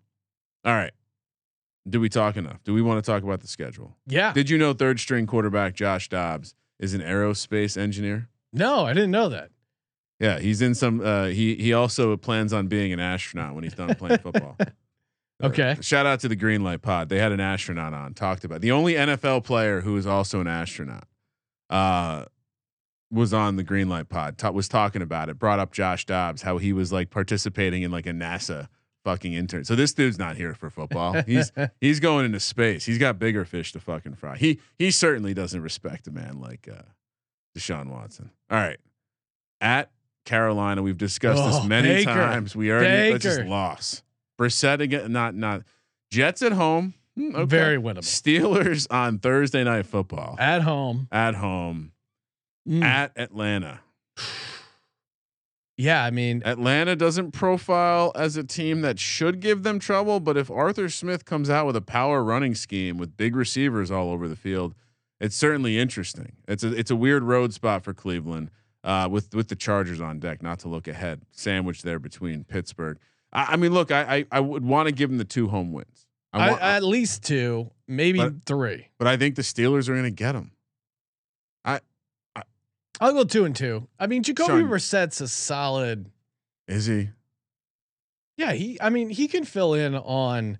[0.65, 0.91] All right.
[1.87, 2.63] Do we talk enough?
[2.63, 3.95] Do we want to talk about the schedule?
[4.07, 4.31] yeah.
[4.33, 8.29] Did you know third string quarterback Josh Dobbs is an aerospace engineer?
[8.53, 9.49] no, I didn't know that.
[10.19, 11.01] Yeah, he's in some.
[11.01, 14.55] Uh, he he also plans on being an astronaut when he's done playing football.
[15.41, 15.75] Okay.
[15.81, 17.09] Shout out to the Green Light Pod.
[17.09, 18.13] They had an astronaut on.
[18.13, 21.05] Talked about the only NFL player who is also an astronaut.
[21.69, 22.25] Uh,
[23.11, 24.37] was on the Green Light Pod.
[24.37, 25.37] Ta- was talking about it.
[25.39, 28.67] Brought up Josh Dobbs, how he was like participating in like a NASA
[29.03, 29.65] fucking intern.
[29.65, 31.21] So this dude's not here for football.
[31.23, 32.85] He's he's going into space.
[32.85, 34.37] He's got bigger fish to fucking fry.
[34.37, 36.83] He he certainly doesn't respect a man like uh,
[37.57, 38.29] Deshaun Watson.
[38.49, 38.79] All right,
[39.59, 39.91] at
[40.25, 42.11] Carolina, we've discussed this Oh, many Baker.
[42.13, 42.55] times.
[42.55, 43.49] We already that's just Baker.
[43.49, 44.02] loss.
[44.39, 45.61] Brissett again, not not
[46.11, 46.93] Jets at home.
[47.15, 47.45] Hmm, okay.
[47.45, 47.99] Very winnable.
[47.99, 51.07] Steelers on Thursday night football At home.
[51.11, 51.91] at home
[52.67, 52.81] Mm.
[52.81, 53.81] at Atlanta.
[55.77, 60.37] yeah, I mean, Atlanta doesn't profile as a team that should give them trouble, but
[60.37, 64.27] if Arthur Smith comes out with a power running scheme with big receivers all over
[64.27, 64.75] the field,
[65.19, 66.33] it's certainly interesting.
[66.47, 68.49] It's a it's a weird road spot for Cleveland
[68.83, 70.41] uh, with with the Chargers on deck.
[70.43, 72.97] Not to look ahead, sandwiched there between Pittsburgh.
[73.33, 75.73] I, I mean, look, I I, I would want to give them the two home
[75.73, 76.05] wins.
[76.31, 78.87] I I, at least two, maybe But- three.
[78.97, 80.51] but I think the Steelers are going to get them.
[83.01, 83.87] I'll go two and two.
[83.99, 84.67] I mean, Jacoby Sean.
[84.69, 86.11] Brissett's a solid.
[86.67, 87.09] Is he?
[88.37, 88.79] Yeah, he.
[88.79, 90.59] I mean, he can fill in on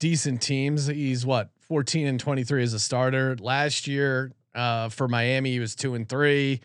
[0.00, 0.86] decent teams.
[0.86, 3.36] He's what fourteen and twenty three as a starter.
[3.38, 6.60] Last year, uh, for Miami, he was two and three.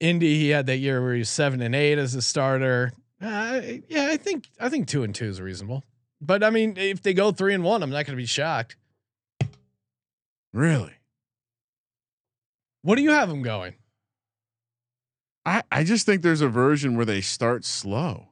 [0.00, 2.92] Indy, he had that year where he was seven and eight as a starter.
[3.20, 5.84] Uh, yeah, I think I think two and two is reasonable.
[6.20, 8.76] But I mean, if they go three and one, I'm not going to be shocked.
[10.52, 10.92] Really?
[12.82, 13.74] What do you have them going?
[15.44, 18.28] I I just think there's a version where they start slow.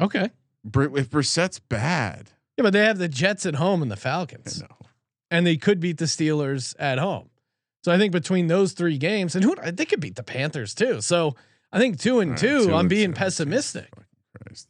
[0.00, 0.30] Okay.
[0.64, 4.62] Br- If Brissett's bad, Yeah, but they have the Jets at home and the Falcons.
[4.62, 4.68] no.
[5.30, 7.30] and they could beat the Steelers at home.
[7.84, 11.00] So I think between those three games, and who they could beat the Panthers too.
[11.00, 11.36] So
[11.72, 12.66] I think two and right, two.
[12.66, 13.18] two I'm and being two.
[13.18, 13.88] pessimistic.
[13.94, 14.03] Fucking
[14.34, 14.68] Christ.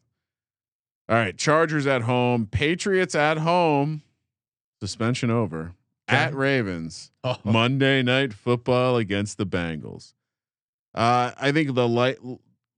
[1.09, 4.03] All right, Chargers at home, Patriots at home.
[4.81, 5.72] Suspension over.
[6.09, 6.16] Okay.
[6.18, 10.12] At Ravens, Oh, Monday night football against the Bengals.
[10.94, 12.18] Uh, I think the light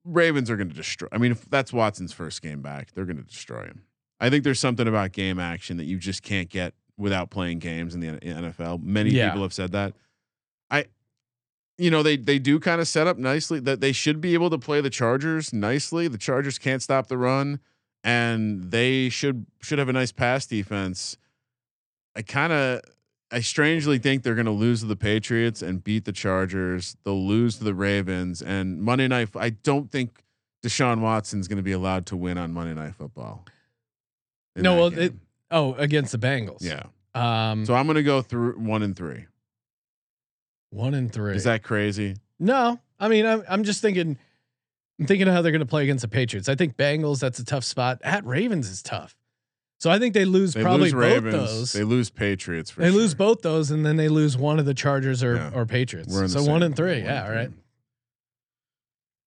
[0.04, 1.08] Ravens are going to destroy.
[1.12, 3.82] I mean, if that's Watson's first game back, they're going to destroy him.
[4.20, 7.94] I think there's something about game action that you just can't get without playing games
[7.94, 8.82] in the NFL.
[8.82, 9.28] Many Yeah.
[9.30, 9.94] people have said that.
[11.78, 14.48] You know, they they do kind of set up nicely that they should be able
[14.50, 16.08] to play the Chargers nicely.
[16.08, 17.60] The Chargers can't stop the run,
[18.02, 21.18] and they should should have a nice pass defense.
[22.14, 22.80] I kind of
[23.30, 26.96] I strangely think they're going to lose to the Patriots and beat the Chargers.
[27.04, 29.28] They'll lose to the Ravens and Monday night.
[29.36, 30.22] I don't think
[30.64, 33.44] Deshaun Watson's going to be allowed to win on Monday Night Football.
[34.54, 35.12] No, well, it-
[35.50, 36.62] oh, against the Bengals.
[36.62, 36.84] yeah.
[37.14, 39.26] Um, So I'm going to go through one and three.
[40.76, 41.34] One and three.
[41.36, 42.16] Is that crazy?
[42.38, 42.78] no?
[42.98, 44.16] I mean, I'm I'm just thinking.
[44.98, 46.48] I'm thinking of how they're going to play against the Patriots.
[46.48, 47.20] I think Bengals.
[47.20, 47.98] That's a tough spot.
[48.02, 49.14] At Ravens is tough.
[49.78, 51.34] So I think they lose They probably lose both Ravens.
[51.34, 51.72] those.
[51.74, 52.70] They lose Patriots.
[52.70, 55.50] For they lose both those, and then they lose one of the Chargers or Yeah.
[55.54, 56.14] or Patriots.
[56.32, 57.00] So one and three.
[57.02, 57.50] one Yeah, all right.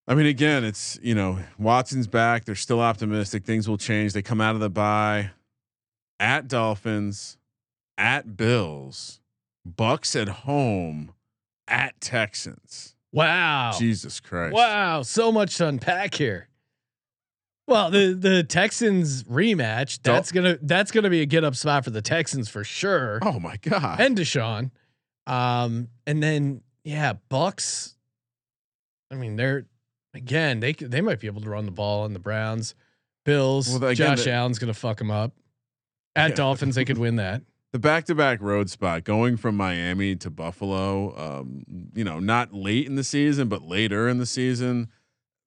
[0.07, 2.45] I mean, again, it's you know Watson's back.
[2.45, 3.43] They're still optimistic.
[3.45, 4.13] Things will change.
[4.13, 5.31] They come out of the bye
[6.19, 7.37] at Dolphins,
[7.97, 9.19] at Bills,
[9.63, 11.13] Bucks at home,
[11.69, 12.95] at Texans.
[13.11, 13.71] Wow.
[13.77, 14.53] Jesus Christ!
[14.53, 16.47] Wow, so much to unpack here.
[17.67, 21.91] Well, the the Texans rematch that's gonna that's gonna be a get up spot for
[21.91, 23.99] the Texans for sure, Oh my God!
[23.99, 24.71] and Deshaun,
[25.27, 27.95] um, and then yeah, Bucks.
[29.11, 29.67] I mean, they're
[30.15, 32.73] again they they might be able to run the ball on the Browns,
[33.25, 33.69] Bills.
[33.69, 35.33] Well, again, Josh the- Allen's gonna fuck them up.
[36.15, 36.35] At Yeah.
[36.37, 37.41] Dolphins, they could win that.
[37.71, 42.95] the back-to-back road spot going from Miami to Buffalo, um, you know, not late in
[42.95, 44.89] the season, but later in the season.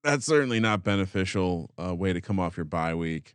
[0.04, 3.34] That's certainly not beneficial uh, way to come off your bye week.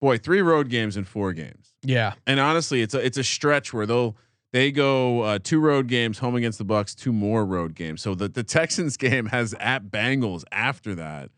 [0.00, 3.72] Boy, three road games in four games, Yeah, and honestly, it's a it's a stretch
[3.72, 4.16] where they'll
[4.52, 8.02] they go uh, two road games home against the Bucks, two more road games.
[8.02, 11.30] So the the Texans game has at Bengals after that.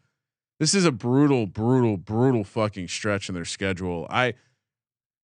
[0.58, 4.08] This is a brutal, brutal, brutal fucking stretch in their schedule.
[4.10, 4.34] I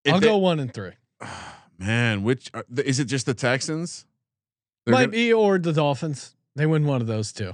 [0.07, 0.93] I'll they- go one and three.
[1.79, 3.07] Man, which uh, are, is it?
[3.07, 4.07] Just the Texans?
[4.85, 6.35] They're Might gonna- be or the Dolphins.
[6.57, 7.53] They win one of those two.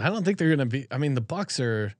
[0.00, 0.86] I don't think they're gonna be.
[0.90, 1.94] I mean, the Bucks are.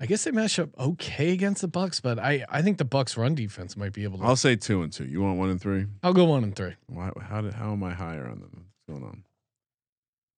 [0.00, 3.16] I guess they match up okay against the Bucks, but I I think the Bucks
[3.16, 4.24] run defense might be able to.
[4.24, 5.04] I'll say two and two.
[5.04, 5.86] You want one and three?
[6.02, 6.74] I'll go one and three.
[6.86, 7.10] Why?
[7.22, 7.54] How did?
[7.54, 8.66] How am I higher on them?
[8.86, 9.24] What's going on?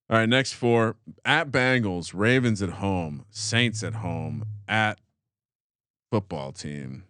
[0.09, 4.99] All right, next four at Bengals, Ravens at home, Saints at home, at
[6.11, 7.03] football team.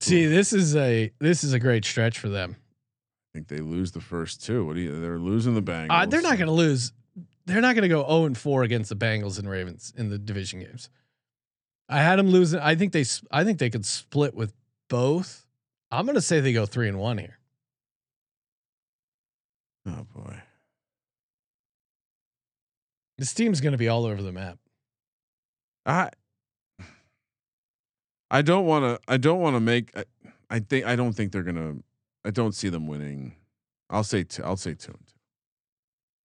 [0.00, 2.56] See, this is a this is a great stretch for them.
[2.58, 4.64] I think they lose the first two.
[4.64, 5.00] What do you?
[5.00, 5.88] They're losing the Bengals.
[5.90, 6.92] Uh, they're not going to lose.
[7.46, 10.18] they're not going to go 0 and 4 against the Bengals and Ravens in the
[10.18, 10.90] division games.
[11.88, 12.60] I had them losing.
[12.60, 14.52] I think they I think they could split with
[14.88, 15.46] both.
[15.90, 17.38] I'm going to say they go 3 and 1 here.
[19.86, 20.42] Oh boy.
[23.18, 24.58] This team's going to be all over the map.
[25.86, 26.10] I
[28.30, 29.12] I don't want to.
[29.12, 29.96] I don't want to make.
[29.96, 30.04] I,
[30.50, 30.86] I think.
[30.86, 31.76] I don't think they're gonna.
[32.24, 33.36] I don't see them winning.
[33.90, 34.24] I'll say.
[34.24, 35.12] Two, I'll say two and two.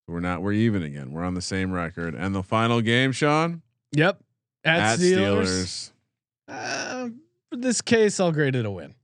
[0.08, 0.42] We're not.
[0.42, 1.12] We're even again.
[1.12, 2.14] We're on the same record.
[2.14, 4.20] And the final game, Sean, Yep.
[4.64, 5.42] At, at Steelers.
[5.42, 5.92] Steelers.
[6.48, 7.08] Uh,
[7.50, 8.94] for this case, I'll grade it a win.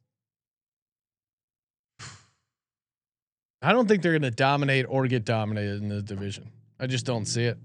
[3.63, 6.51] I don't think they're going to dominate or get dominated in the division.
[6.79, 7.59] I just don't see it.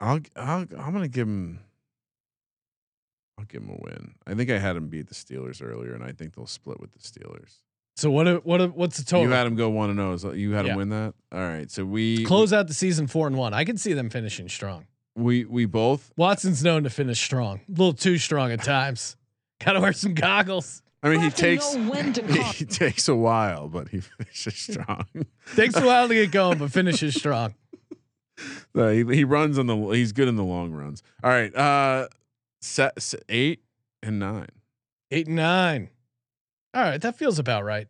[0.00, 0.20] I'll.
[0.36, 0.66] I'll.
[0.78, 1.60] I'm gonna give him.
[3.38, 4.14] I'll give him a win.
[4.26, 6.92] I think I had him beat the Steelers earlier, and I think they'll split with
[6.92, 7.56] the Steelers.
[7.96, 8.44] So what?
[8.46, 8.76] What?
[8.76, 9.26] What's the total?
[9.26, 10.32] You had him go one and oh, zero.
[10.32, 10.72] So you had Yeah.
[10.72, 11.14] him win that.
[11.32, 11.70] All right.
[11.70, 13.52] So we Close out the season four and one.
[13.54, 14.86] I can see them finishing strong.
[15.16, 16.12] We we both.
[16.16, 19.16] Watson's known to finish strong, a little too strong at times.
[19.64, 20.82] Got to wear some goggles.
[21.02, 21.74] I mean, he takes.
[21.76, 22.22] when to
[22.54, 25.06] he takes a while, but he finishes strong.
[25.56, 27.54] Takes a while to get going, but finishes strong.
[28.74, 29.76] He, he runs on the.
[29.88, 31.02] He's good in the long runs.
[31.24, 31.54] All right.
[31.54, 32.08] Uh,
[32.60, 33.62] set, set eight
[34.02, 34.48] and nine.
[35.10, 35.90] Eight and nine.
[36.72, 37.88] All right, that feels about right.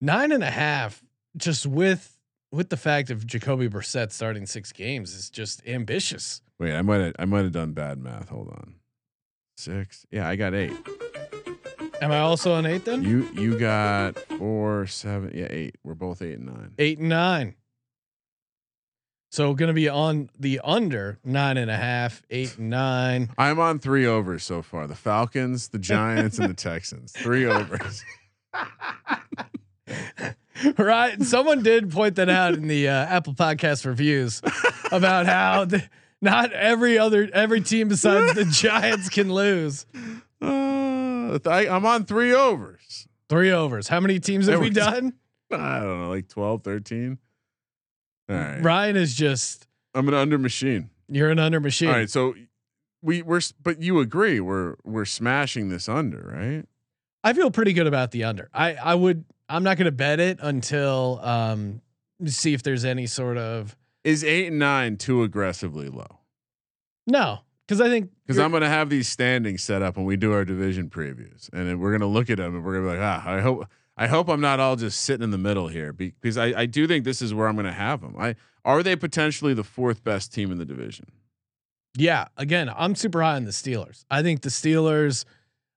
[0.00, 1.02] Nine and a half,
[1.36, 2.16] just with
[2.50, 6.42] with the fact of Jacoby Brissett starting six games is just ambitious.
[6.58, 7.14] Wait, I might have.
[7.18, 8.28] I might have done bad math.
[8.28, 8.74] Hold on.
[9.56, 10.04] Six.
[10.10, 10.72] Yeah, I got eight.
[12.00, 13.02] Am I also on eight then?
[13.02, 15.32] You you got four, seven.
[15.34, 15.76] Yeah, eight.
[15.84, 16.72] We're both eight and nine.
[16.78, 17.54] eight and nine.
[19.30, 23.30] So gonna be on the under nine and a half, eight and nine.
[23.36, 24.86] I'm on three overs so far.
[24.86, 27.12] The Falcons, the Giants, and the Texans.
[27.12, 28.02] Three overs.
[30.78, 31.22] right.
[31.22, 34.40] Someone did point that out in the uh, Apple Podcast reviews
[34.90, 35.86] about how the,
[36.22, 39.84] not every other every team besides the Giants can lose.
[40.40, 43.06] Uh, I, I'm on three overs.
[43.28, 43.88] Three overs.
[43.88, 45.12] How many teams have we done?
[45.52, 47.18] I don't know, like 12, 13.
[48.28, 48.62] All right.
[48.62, 50.90] Ryan is just I'm an under machine.
[51.08, 51.88] you're an under machine.
[51.88, 52.10] All right.
[52.10, 52.34] So
[53.02, 56.64] we we're but you agree we're we're smashing this under, right?
[57.24, 58.48] I feel pretty good about the under.
[58.52, 61.80] I I would I'm not going to bet it until um
[62.26, 66.18] see if there's any sort of Is eight and nine too aggressively low?
[67.06, 70.32] no because I think Because I'm gonna have these standings set up when we do
[70.32, 73.06] our division previews, and then we're gonna look at them and we're gonna be like,
[73.06, 73.66] ah, I hope
[73.98, 76.86] I hope I'm not all just sitting in the middle here because I, I do
[76.86, 78.14] think this is where I'm gonna have them.
[78.18, 81.06] I are they potentially the fourth best team in the division?
[81.96, 82.26] yeah.
[82.36, 84.04] Again, I'm super high on the Steelers.
[84.10, 85.24] I think the Steelers.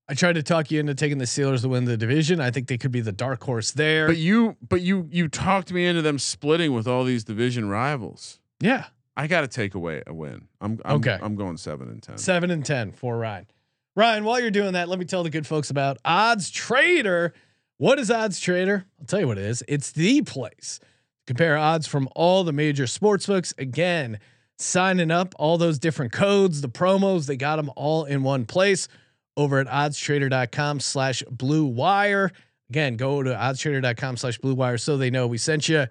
[0.10, 2.42] I tried to talk you into taking the Steelers to win the division.
[2.42, 4.08] I think they could be the dark horse there.
[4.08, 8.40] But you but you you talked me into them splitting with all these division rivals.
[8.60, 10.48] yeah, I got to take away a win.
[10.60, 11.18] I'm, I'm Okay.
[11.22, 12.18] I'm going seven and ten.
[12.18, 13.48] seven and ten for Ryan.
[13.96, 17.34] Ryan, while you're doing that, let me tell the good folks about Odds Trader.
[17.82, 18.86] What is Odds Trader?
[19.00, 19.64] I'll tell you what it is.
[19.68, 20.86] It's the place to
[21.26, 23.56] compare odds from all the major sports books.
[23.58, 24.20] Again,
[24.60, 28.88] signing up, all those different codes, the promos, they got them all in one place
[29.36, 32.32] over at oddstrader.com slash blue wire.
[32.70, 35.88] Again, go to oddstrader.com slash blue wire so they know we sent you.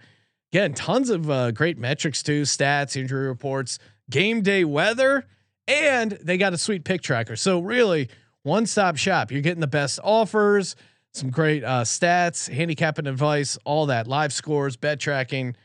[0.52, 5.26] Again, tons of uh, great metrics too, stats, injury reports, game day weather,
[5.66, 7.34] and they got a sweet pick tracker.
[7.34, 8.08] So really,
[8.44, 9.32] one stop shop.
[9.32, 10.76] You're getting the best offers,
[11.12, 15.56] some great uh, stats, handicapping advice, all that, live scores, bet tracking.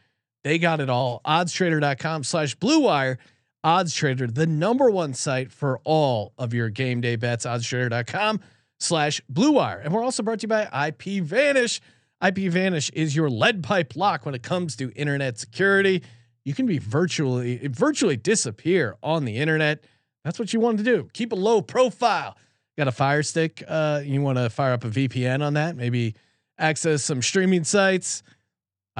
[0.43, 1.21] They got it all.
[1.25, 3.17] Oddstrader.com slash blue wire.
[3.63, 7.47] Odds Trader, the number one site for all of your game day bets.
[7.47, 8.39] Oddstrader.com
[8.79, 9.79] slash blue wire.
[9.79, 11.81] And we're also brought to you by IP Vanish.
[12.23, 16.03] IP Vanish is your lead pipe lock when it comes to internet security.
[16.43, 19.83] You can be virtually virtually disappear on the internet.
[20.23, 21.09] That's what you want to do.
[21.13, 22.37] Keep a low profile.
[22.77, 23.63] Got a fire stick.
[23.67, 25.75] Uh, you want to fire up a VPN on that?
[25.75, 26.15] Maybe
[26.57, 28.21] access some streaming sites.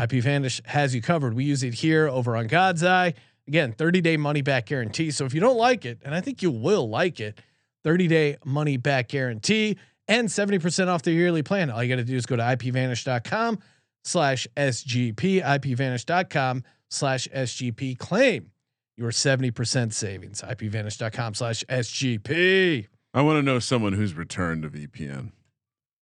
[0.02, 1.34] IP Vanish has you covered.
[1.34, 3.14] We use it here over on God's Eye.
[3.48, 5.12] Again, 30 day money back guarantee.
[5.12, 7.40] So if you don't like it, and I think you will like it,
[7.84, 11.70] 30 day money back guarantee and 70% off the yearly plan.
[11.70, 13.60] All you got to do is go to ipvanish.com
[14.04, 17.98] slash SGP, ipvanish.com slash SGP.
[17.98, 18.52] Claim
[18.98, 22.88] your 70% savings, ipvanish.com slash SGP.
[23.16, 25.32] I want to know someone who's returned to VPN.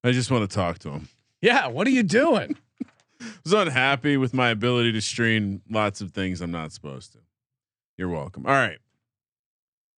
[0.03, 1.09] I just want to talk to them.
[1.43, 2.57] Yeah, what are you doing?
[3.21, 7.19] I was unhappy with my ability to stream lots of things I'm not supposed to.
[7.99, 8.47] You're welcome.
[8.47, 8.79] All right.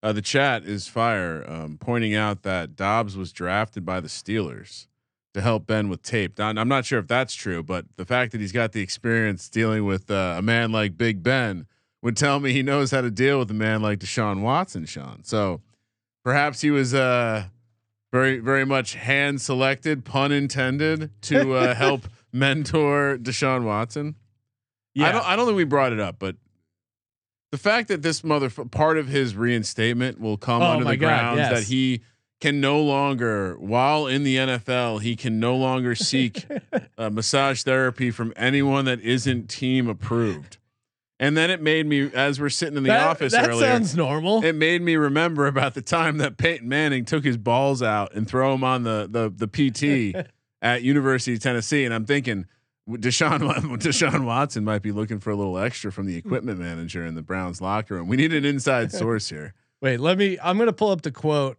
[0.04, 4.88] Uh, the chat is fire, um, pointing out that Dobbs was drafted by the Steelers
[5.34, 6.38] to help Ben with tape.
[6.38, 9.48] Now, I'm not sure if that's true, but the fact that he's got the experience
[9.48, 11.66] dealing with uh, a man like Big Ben
[12.02, 15.24] would tell me he knows how to deal with a man like Deshaun Watson, Sean.
[15.24, 15.62] So
[16.26, 17.46] perhaps he was uh,
[18.12, 24.16] very, very much hand selected, pun intended, to uh, help mentor Deshaun Watson.
[25.00, 25.26] I don't.
[25.26, 26.36] I don't think we brought it up, but
[27.52, 31.08] the fact that this mother part of his reinstatement will come Oh under the God,
[31.08, 31.52] grounds yes.
[31.52, 32.02] that he
[32.42, 36.46] can no longer, while in the NFL, he can no longer seek
[36.98, 40.58] uh, massage therapy from anyone that isn't team approved.
[41.20, 43.96] And then it made me, as we're sitting in the that, office that earlier, sounds
[43.96, 44.44] normal.
[44.44, 48.28] it made me remember about the time that Peyton Manning took his balls out and
[48.28, 50.28] throw them on the the the PT
[50.62, 52.46] at University of Tennessee, and I'm thinking
[52.90, 53.40] Deshaun
[53.80, 57.22] Deshaun Watson might be looking for a little extra from the equipment manager in the
[57.22, 58.08] Browns locker room.
[58.10, 59.54] We need an inside source here.
[59.82, 60.38] Wait, let me.
[60.44, 61.58] I'm gonna pull up the quote.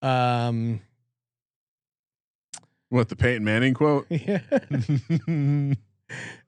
[0.00, 0.80] Um,
[2.88, 4.06] What the Peyton Manning quote?
[4.10, 4.40] yeah.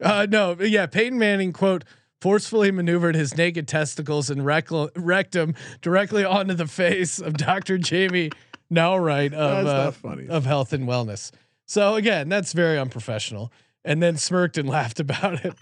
[0.01, 0.87] uh, no, yeah.
[0.87, 1.85] Peyton Manning quote
[2.21, 7.79] forcefully maneuvered his naked testicles and recl- rectum directly onto the face of Dr.
[7.79, 8.31] Jamie
[8.71, 9.93] Naughright of uh,
[10.29, 11.31] of health and wellness.
[11.67, 13.51] So again, that's very unprofessional.
[13.85, 15.55] And then smirked and laughed about it.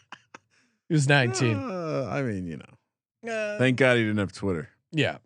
[0.89, 1.57] He was 19.
[1.57, 4.69] Uh, I mean, you know, Uh, thank God he didn't have Twitter.
[4.93, 5.19] yeah,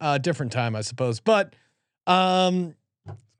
[0.00, 1.20] uh, different time, I suppose.
[1.20, 1.54] But
[2.06, 2.74] um,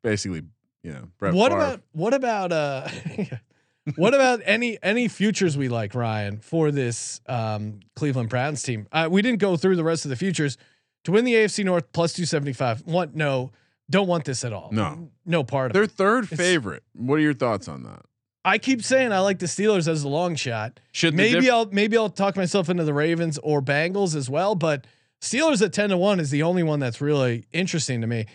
[0.02, 0.42] Basically,
[0.82, 1.60] you know, Brett what Favre.
[1.64, 2.88] about what about uh
[3.96, 8.86] what about any any futures we like Ryan for this um Cleveland Browns team?
[8.92, 10.56] Uh, we didn't go through the rest of the futures
[11.04, 12.86] to win the AFC North plus 275.
[12.86, 13.50] Want no,
[13.90, 14.68] don't want this at all.
[14.72, 15.10] No.
[15.26, 15.90] No part of their it.
[15.92, 16.82] third It's- favorite?
[16.94, 18.02] What are your thoughts on that?
[18.44, 20.80] I keep saying I like the Steelers as a long shot.
[20.90, 24.54] Should Maybe diff- I'll maybe I'll talk myself into the Ravens or Bengals as well,
[24.56, 24.86] but
[25.20, 28.26] Steelers at 10 to 1 is the only one that's really interesting to me.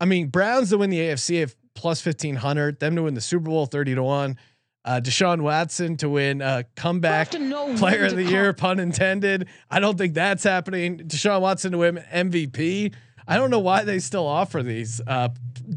[0.00, 3.44] I mean, Browns to win the AFC at plus 1500, them to win the Super
[3.44, 4.36] Bowl 30 to 1.
[4.84, 9.46] Uh, Deshaun Watson to win uh, comeback player of the year, pun intended.
[9.70, 10.98] I don't think that's happening.
[10.98, 12.92] Deshaun Watson to win MVP.
[13.26, 15.00] I don't know why they still offer these.
[15.06, 15.28] Uh,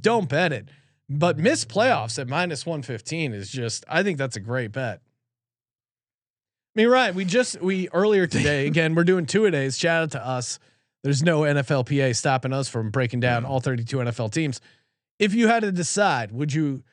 [0.02, 0.70] don't bet it.
[1.08, 5.02] But miss playoffs at minus 115 is just, I think that's a great bet.
[6.76, 7.14] I mean, right.
[7.14, 9.78] We just, we earlier today, again, we're doing two a days.
[9.78, 10.60] Shout out to us.
[11.04, 14.60] There's no NFLPA stopping us from breaking down all 32 NFL teams.
[15.20, 16.84] If you had to decide, would you,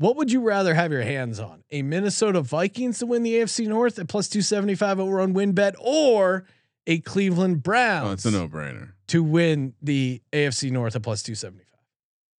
[0.00, 1.62] what would you rather have your hands on?
[1.70, 6.46] A Minnesota Vikings to win the AFC North at plus 275 over on WynnBET or
[6.86, 8.92] a Cleveland Browns Oh, it's a no-brainer.
[9.08, 11.66] to win the AFC North at plus 275?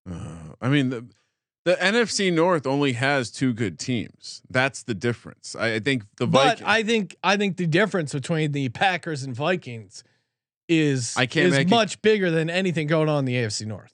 [0.10, 1.06] Uh, I mean, the
[1.64, 4.42] the NFC North only has two good teams.
[4.50, 5.56] That's the difference.
[5.56, 6.62] I, I think the Vikings.
[6.62, 10.04] But I think I think the difference between the Packers and Vikings
[10.68, 13.68] is I can't is make it- much bigger than anything going on in the AFC
[13.68, 13.94] North.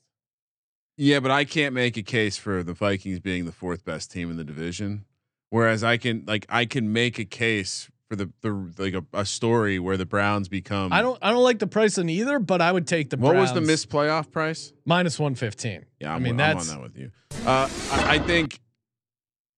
[0.98, 4.30] Yeah, but I can't make a case for the Vikings being the fourth best team
[4.32, 5.06] in the division.
[5.50, 9.26] Whereas I can like I can make a case for the the like a, a
[9.26, 10.92] story where the Browns become.
[10.92, 13.36] I don't I don't like the price on either, but I would take the What
[13.36, 14.74] was the Browns missed playoff price?
[14.86, 15.86] minus 115.
[16.02, 17.12] Yeah, I I'm, mean I'm that's on that with you.
[17.46, 18.60] Uh, I, I think,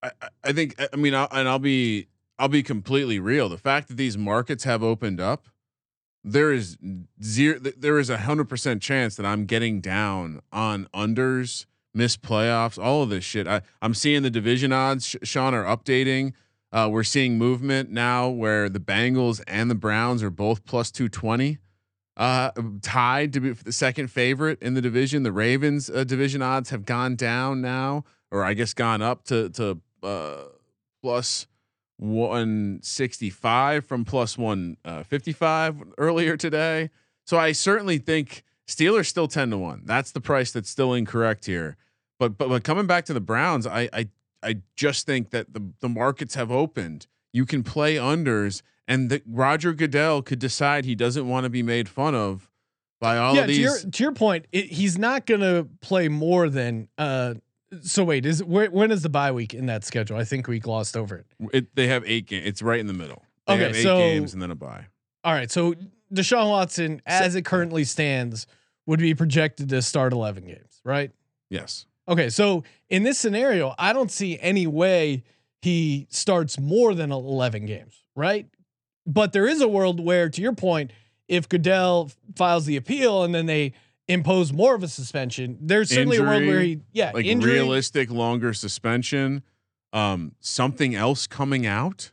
[0.04, 3.50] I, I- I think, I mean, I'll, and I'll be, I'll be completely real.
[3.50, 5.48] The fact that these markets have opened up,
[6.24, 6.78] there is
[7.24, 12.82] zero, there is a hundred percent chance that I'm getting down on unders, missed playoffs,
[12.82, 13.48] all of this shit.
[13.48, 16.34] I, I'm seeing the division odds, Sean, are updating.
[16.72, 21.58] Uh, we're seeing movement now where the Bengals and the Browns are both plus 220
[22.20, 22.52] uh,
[22.82, 25.24] tied to be the second favorite in the division.
[25.24, 29.50] The Ravens uh, division odds have gone down now, or I guess gone up to
[29.52, 30.44] to uh,
[31.02, 31.48] plus
[32.00, 36.90] one sixty five from plus one fifty five earlier today.
[37.26, 39.82] So I certainly think Steelers still ten to one.
[39.86, 41.76] That's the price that's still incorrect here.
[42.18, 44.08] But but, but coming back to the Browns, I I
[44.42, 47.08] I just think that the the markets have opened.
[47.34, 51.62] You can play unders and that Roger Goodell could decide he doesn't want to be
[51.62, 52.50] made fun of
[53.00, 53.60] by all yeah, of to these.
[53.60, 57.36] your to your point, it, he's not going to play more than uh
[57.82, 60.18] so wait, is where, when is the bye week in that schedule?
[60.18, 61.26] I think we glossed over it.
[61.54, 62.46] it, they have eight games.
[62.48, 63.24] It's right in the middle.
[63.48, 64.86] They Okay, have eight so- games and then a bye.
[65.24, 65.76] All right, so
[66.14, 68.48] Deshaun Watson as it currently stands
[68.86, 71.12] would be projected to start 11 games, right?
[71.50, 71.86] Yes.
[72.08, 75.24] Okay, so in this scenario, I don't see any way
[75.62, 78.48] he starts more than 11 games, right?
[79.06, 80.92] But there is a world where, to your point,
[81.28, 83.74] if Goodell files the appeal and then they
[84.10, 87.54] impose more of a suspension, there's certainly a world where he, yeah, Like injury.
[87.54, 89.44] realistic longer suspension.
[89.94, 92.12] Um, something else coming out.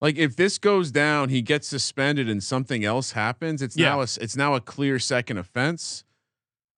[0.00, 3.62] Like if this goes down, he gets suspended and something else happens.
[3.62, 3.90] It's Yeah.
[3.90, 6.04] now a, it's now a clear second offense.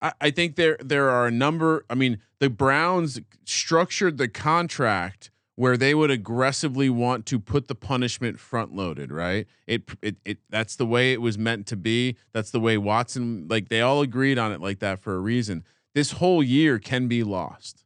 [0.01, 1.85] I, I think there there are a number.
[1.89, 7.73] I mean, the Browns structured the contract where they would aggressively want to put the
[7.73, 9.47] punishment front loaded, right?
[9.65, 12.15] It, it it that's the way it was meant to be.
[12.31, 15.63] That's the way Watson like they all agreed on it like that for a reason.
[15.95, 17.83] This whole year can be lost.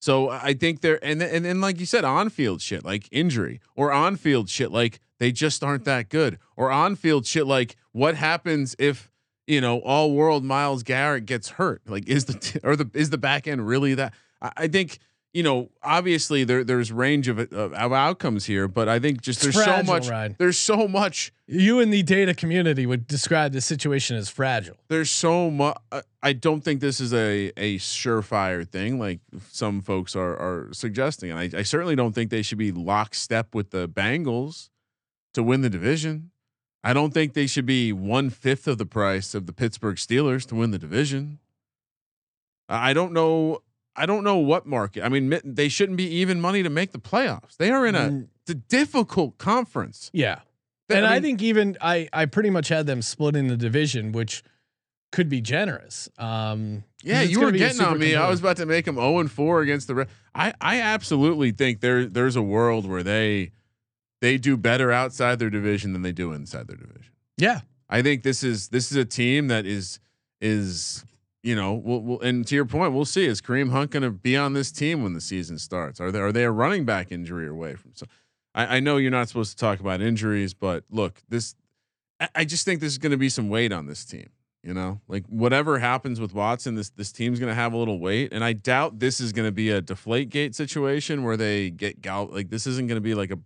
[0.00, 3.60] So I think there and and then like you said on field shit like injury
[3.76, 7.76] or on field shit like they just aren't that good or on field shit like
[7.92, 9.10] what happens if
[9.46, 13.10] you know all world Myles Garrett gets hurt like is the t- or the is
[13.10, 15.00] the back end really that I, I think
[15.34, 19.44] you know, obviously there there's range of, of of outcomes here, but I think just
[19.44, 20.36] It's there's so much Ryan.
[20.38, 24.76] there's so much You in the data community would describe the situation as fragile.
[24.88, 29.20] there's so much uh, I don't think this is a a surefire thing like
[29.50, 33.54] some folks are are suggesting and I, I certainly don't think they should be lockstep
[33.54, 34.70] with the Bengals
[35.34, 36.30] to win the division.
[36.82, 40.46] I don't think they should be one fifth of the price of the Pittsburgh Steelers
[40.46, 41.38] to win the division.
[42.68, 43.62] I don't know.
[43.98, 45.02] I don't know what market.
[45.04, 47.56] I mean, they shouldn't be even money to make the playoffs.
[47.56, 48.28] They are in a Mm.
[48.46, 50.10] the difficult conference.
[50.12, 50.40] Yeah.
[50.90, 54.12] And I, mean, think even I I pretty much had them split in the division,
[54.12, 54.42] which
[55.12, 56.08] could be generous.
[56.18, 58.14] Um, Yeah, you were getting on me.
[58.14, 59.94] I was about to make them 0 and 4 against the.
[59.94, 63.50] Re- I I absolutely think there there's a world where they
[64.20, 67.12] they do better outside their division than they do inside their division.
[67.36, 70.00] Yeah, I think this is this is a team that is
[70.40, 71.04] is
[71.42, 74.10] you know we'll, we'll and to your point we'll see is Kareem Hunt going to
[74.10, 76.00] be on this team when the season starts?
[76.00, 77.92] Are they are they a running back injury away from?
[77.94, 78.06] So
[78.54, 81.54] I, I know you're not supposed to talk about injuries, but look, this
[82.20, 84.30] I, I just think there's going to be some weight on this team.
[84.64, 88.00] You know, like whatever happens with Watson, this this team's going to have a little
[88.00, 91.70] weight, and I doubt this is going to be a deflate gate situation where they
[91.70, 93.38] get gal like this isn't going to be like a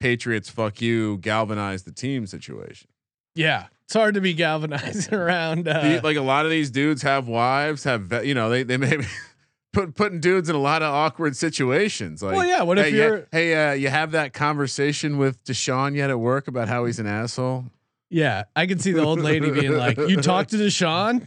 [0.00, 2.88] Patriots fuck you galvanize the team situation.
[3.34, 3.66] yeah.
[3.86, 5.68] It's hard to be galvanizing around.
[5.68, 8.96] Uh, like a lot of these dudes have wives, have you know they they may
[8.96, 9.04] be
[9.72, 12.22] put putting dudes in a lot of awkward situations.
[12.22, 15.42] Like, Well, yeah, what if hey, you're- yeah, hey, uh, you have that conversation with
[15.44, 17.66] Deshaun yet at work about how he's an asshole?
[18.10, 21.22] yeah, I can see the old lady being like, "You talked to Deshaun?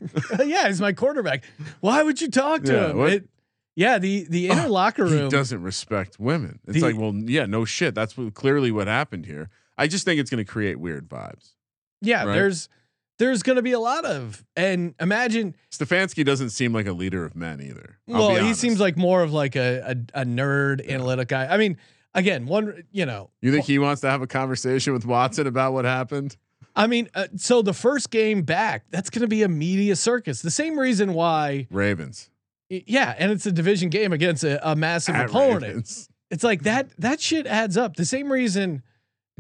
[0.45, 1.43] yeah, he's my quarterback.
[1.79, 3.29] Why would you talk to Yeah, him?" It,
[3.77, 5.29] yeah, the the inner locker He room.
[5.29, 6.59] doesn't respect women.
[6.67, 7.95] It's The- like, well, yeah, no shit.
[7.95, 9.49] That's what, clearly what happened here.
[9.77, 11.53] I just think it's going to create weird vibes.
[12.01, 12.33] Yeah, right?
[12.33, 12.69] there's
[13.17, 15.55] there's going to be a lot of and imagine.
[15.71, 17.97] Stefanski doesn't seem like a leader of men either.
[18.11, 21.47] I'll well, he seems like more of like a a, a nerd analytic guy.
[21.47, 21.77] I mean,
[22.13, 25.73] again, one you know, You think he wants to have a conversation with Watson about
[25.73, 26.37] what happened?
[26.75, 30.41] I mean, uh, so the first game back, that's going to be a media circus.
[30.41, 32.29] The same reason why, Ravens.
[32.69, 35.63] yeah, and it's a division game against a, a massive At opponent.
[35.63, 36.09] Ravens.
[36.31, 36.89] It's like that.
[36.97, 37.95] That shit adds up.
[37.95, 38.83] The same reason,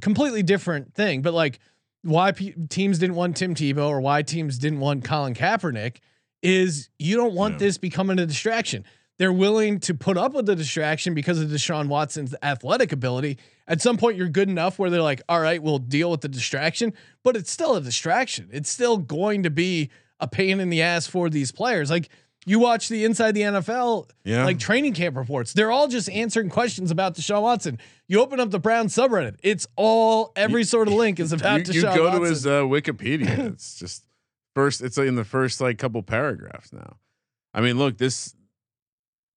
[0.01, 1.59] completely different thing, but like
[2.03, 5.97] why pe teams didn't want Tim Tebow or why teams didn't want Colin Kaepernick
[6.41, 7.59] is you don't want Yeah.
[7.59, 8.85] this becoming a distraction.
[9.17, 13.37] They're willing to put up with the distraction because of Deshaun Watson's athletic ability.
[13.67, 16.29] At some point, you're good enough where they're like, all right, we'll deal with the
[16.29, 18.49] distraction, but it's still a distraction.
[18.53, 19.89] It's still going to be
[20.21, 21.89] a pain in the ass for these players.
[21.89, 22.07] Like
[22.45, 24.45] you watch the inside the NFL, Yeah.
[24.45, 27.77] like training camp reports, they're all just answering questions about Deshaun Watson.
[28.07, 31.73] You open up the Brown subreddit, it's all every sort of link is about you,
[31.75, 32.21] you go Watson.
[32.23, 33.37] to his uh, Wikipedia.
[33.53, 34.05] it's just
[34.55, 34.81] first.
[34.81, 36.97] It's in the first like couple paragraphs now.
[37.53, 38.35] I mean, look this,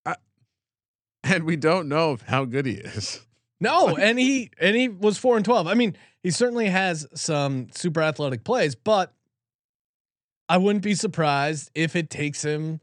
[0.07, 0.17] I,
[1.25, 3.21] and we don't know how good he is.
[3.61, 5.69] No, and he and he was four and twelve.
[5.69, 9.13] I mean, he certainly has some super athletic plays, but
[10.49, 12.81] I wouldn't be surprised if it takes him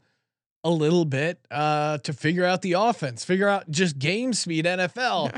[0.64, 5.32] a little bit uh, to figure out the offense, figure out just game speed NFL.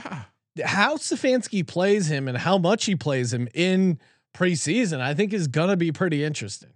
[0.54, 0.66] Yeah.
[0.66, 3.98] How Stefanski plays him and how much he plays him in
[4.36, 6.70] preseason, I think is gonna be pretty interesting.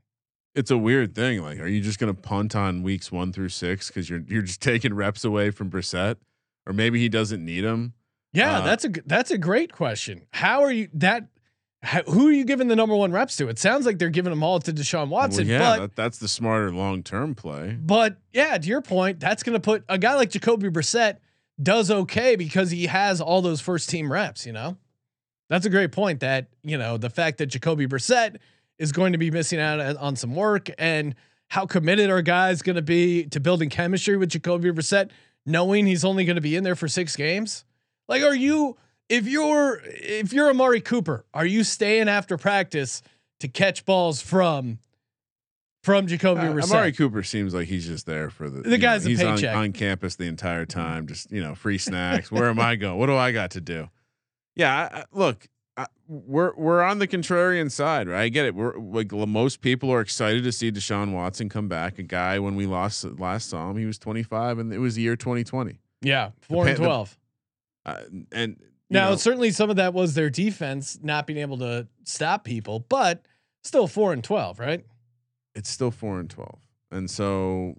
[0.54, 1.42] It's a weird thing.
[1.42, 4.62] Like, are you just gonna punt on weeks one through six because you're you're just
[4.62, 6.16] taking reps away from Brissett,
[6.66, 7.92] or maybe he doesn't need them?
[8.32, 10.22] Yeah, Uh, that's a that's a great question.
[10.32, 11.28] How are you that?
[12.08, 13.48] Who are you giving the number one reps to?
[13.48, 16.18] It sounds like they're giving them all to Deshaun Watson, well, yeah, but that, that's
[16.18, 17.76] the smarter long term play.
[17.80, 21.18] But yeah, to your point, that's going to put a guy like Jacoby Brissett
[21.62, 24.46] does okay because he has all those first team reps.
[24.46, 24.76] You know,
[25.48, 26.20] that's a great point.
[26.20, 28.38] That you know the fact that Jacoby Brissett
[28.78, 31.14] is going to be missing out on- on some work and
[31.48, 35.10] how committed are guys going to be to building chemistry with Jacoby Brissett,
[35.44, 37.64] knowing he's only going to be in there for six games.
[38.08, 38.76] Like, are you
[39.08, 43.02] if you're if you're Amari Cooper, are you staying after practice
[43.40, 44.78] to catch balls from?
[45.82, 46.64] From Jacoby Uh.
[46.64, 48.60] Amari Cooper seems like he's just there for the.
[48.62, 49.54] The you know, guy's he's on, paycheck.
[49.56, 52.30] on campus the entire time, just you know, free snacks.
[52.32, 52.98] Where am I going?
[52.98, 53.88] What do I got to do?
[54.56, 55.46] Yeah, I, I, look,
[55.76, 58.22] I, we're we're on the contrarian side, right?
[58.22, 58.56] I get it.
[58.56, 62.00] We're like most people are excited to see Deshaun Watson come back.
[62.00, 65.02] A guy when we lost last saw him, he was 25, and it was the
[65.02, 65.78] year 2020.
[66.02, 67.18] Yeah, four and pa- the- twelve.
[67.84, 68.00] Uh,
[68.32, 68.56] and
[68.90, 72.80] now, know, certainly some of that was their defense not being able to stop people,
[72.88, 73.22] but
[73.62, 74.84] still four and twelve, right?
[75.54, 76.58] it's still four and 12,
[76.90, 77.76] and so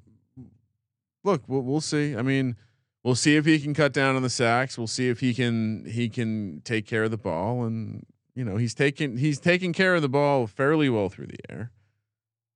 [1.24, 2.16] look, we'll, we'll see.
[2.16, 2.56] I mean,
[3.04, 4.78] we'll see if he can cut down on the sacks.
[4.80, 8.04] We'll see if he can he can take care of the ball, and
[8.34, 11.72] you know he's taking he's taking care of the ball fairly well through the air,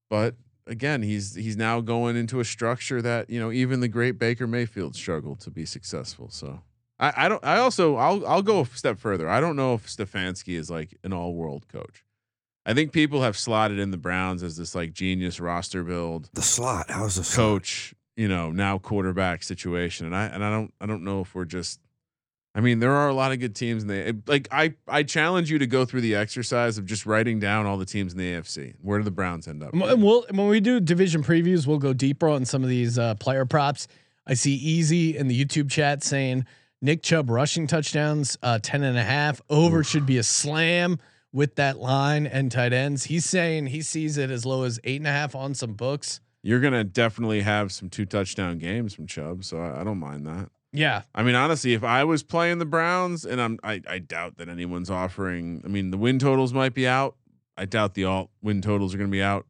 [0.10, 0.36] but
[0.68, 4.48] again he's he's now going into a structure that you know even the great Baker
[4.48, 6.30] Mayfield struggled to be successful.
[6.32, 6.62] So
[7.02, 9.28] I, I don't I also I'll I'll go a step further.
[9.28, 12.06] I don't know if Stefanski is like an all world coach.
[12.64, 16.44] I think people have slotted in the Browns as this like genius roster build The
[16.44, 16.92] slot.
[16.92, 17.36] How's the slot?
[17.36, 20.06] coach, you know, now quarterback situation.
[20.06, 21.82] And I and I don't I don't know if we're just
[22.54, 25.50] I mean, there are a lot of good teams in the like I I challenge
[25.50, 28.34] you to go through the exercise of just writing down all the teams in the
[28.34, 28.76] AFC.
[28.80, 29.74] Where do the Browns end up?
[29.74, 33.16] And we'll when we do division previews, we'll go deeper on some of these uh,
[33.16, 33.88] player props.
[34.28, 36.46] I see Easy in the YouTube chat saying
[36.82, 39.40] Nick Chubb rushing touchdowns, uh, 10 and a half.
[39.50, 40.98] Over should be a slam
[41.32, 43.04] with that line and tight ends.
[43.04, 46.22] He's saying he sees it as low as eight and a half on some books.
[46.44, 50.26] You're gonna definitely have some two touchdown games from Chubb, so I, I don't mind
[50.26, 50.50] that.
[50.74, 51.04] Yeah.
[51.14, 54.50] I mean, honestly, if I was playing the Browns, and I'm, I, I doubt that
[54.50, 55.62] anyone's offering.
[55.64, 57.16] I mean, the win totals might be out.
[57.58, 59.46] I doubt the alt win totals are going to be out.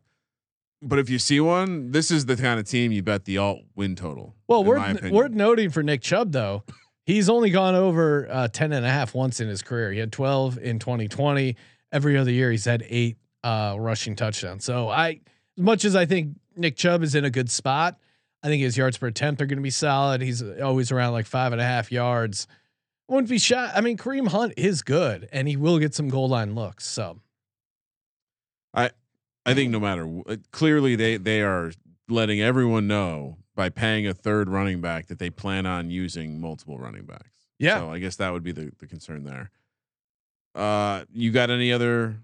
[0.82, 3.60] But if you see one, this is the kind of team you bet the alt
[3.76, 4.36] win total.
[4.48, 6.64] Well, worth, worth noting for Nick Chubb though,
[7.12, 9.92] he's only gone over uh, 10 and a half once in his career.
[9.92, 11.56] He had 12 in 2020.
[11.92, 14.64] Every other year he's had eight uh, rushing touchdowns.
[14.64, 15.20] So I,
[15.58, 18.00] as much as I think Nick Chubb is in a good spot,
[18.44, 20.22] I think his yards per attempt are going to be solid.
[20.22, 22.48] He's always around like five and a half yards.
[23.08, 23.72] Wouldn't be shot.
[23.76, 26.88] I mean, Kareem Hunt is good, and he will get some goal line looks.
[26.88, 27.20] So
[28.74, 28.92] I
[29.46, 30.10] I think no matter
[30.52, 31.74] clearly they they are
[32.08, 36.80] letting everyone know by paying a third running back that they plan on using multiple
[36.80, 37.30] running backs.
[37.60, 37.78] Yeah.
[37.78, 39.52] So I guess that would be the the concern there.
[40.56, 42.18] Uh, you got any other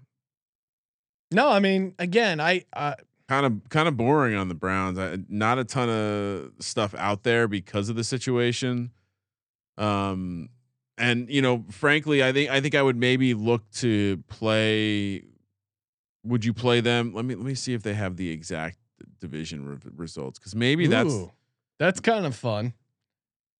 [1.30, 2.94] no, I mean, again, I uh,
[3.28, 4.98] kind of kind of boring on the Browns.
[4.98, 8.90] I, not a ton of stuff out there because of the situation.
[9.76, 10.48] Um,
[10.96, 15.22] and you know, frankly, I think I think I would maybe look to play.
[16.24, 17.14] Would you play them?
[17.14, 18.78] Let me let me see if they have the exact
[19.20, 21.30] division re- results because maybe that's ooh,
[21.78, 22.74] that's kind of fun.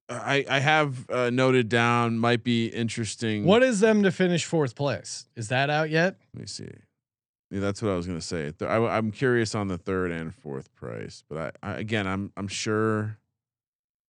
[0.09, 3.45] I I have uh, noted down might be interesting.
[3.45, 5.27] What is them to finish fourth place?
[5.37, 6.17] Is that out yet?
[6.35, 6.71] Let me see.
[7.51, 8.53] Yeah, that's what I was gonna say.
[8.61, 12.49] I, am curious on the third and fourth price, but I, I again, I'm I'm
[12.49, 13.19] sure.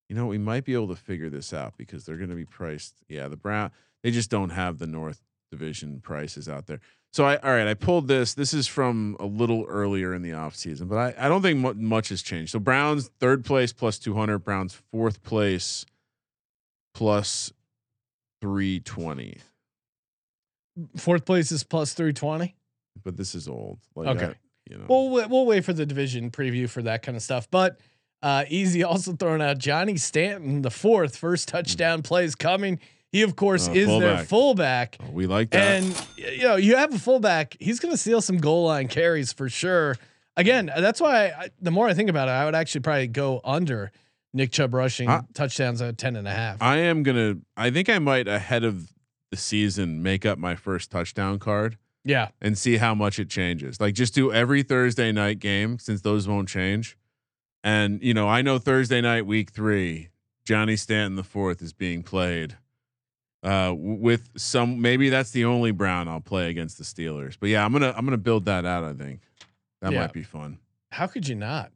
[0.07, 2.43] You know, we might be able to figure this out because they're going to be
[2.43, 2.95] priced.
[3.07, 3.69] Yeah, the Brown
[4.03, 5.21] they just don't have the North
[5.51, 6.79] Division prices out there.
[7.11, 8.33] So I all right, I pulled this.
[8.35, 12.09] This is from a little earlier in the offseason, but I, I don't think much
[12.09, 12.51] has changed.
[12.51, 15.85] So Browns third place plus 200, Browns fourth place
[16.93, 17.51] plus
[18.41, 19.37] 320.
[20.97, 22.55] Fourth place is plus three twenty.
[23.03, 23.79] But this is old.
[23.95, 24.27] Like Okay.
[24.27, 24.37] that,
[24.69, 24.85] you know.
[24.87, 27.49] We'll we'll wait for the division preview for that kind of stuff.
[27.51, 27.79] But
[28.21, 32.79] uh, easy also throwing out Johnny Stanton, the fourth first touchdown plays coming.
[33.11, 34.27] He of course Uh, is their fullback.
[34.27, 34.97] fullback.
[35.01, 35.83] Oh, we like that.
[35.83, 39.33] And you know, you have a fullback, he's going to steal some goal line carries
[39.33, 39.97] for sure.
[40.37, 43.41] Again, that's why I, the more I think about it, I would actually probably go
[43.43, 43.91] under
[44.33, 46.61] Nick Chubb rushing I- touchdowns at 10 and a half.
[46.61, 47.37] I am gonna.
[47.57, 48.93] I think I might ahead of
[49.31, 52.29] the season make up my first touchdown card yeah.
[52.41, 53.79] and see how much it changes.
[53.81, 56.95] Like just do every Thursday night game since those won't change.
[57.63, 60.09] And you know, I know Thursday night week three,
[60.45, 62.55] Johnny Stanton the fourth is being played.
[63.41, 67.37] Uh, with some maybe that's the only Brown I'll play against the Steelers.
[67.39, 68.83] But yeah, I'm gonna I'm gonna build that out.
[68.83, 69.21] I think
[69.81, 70.01] that Yeah.
[70.01, 70.59] might be fun.
[70.91, 71.71] How could you not?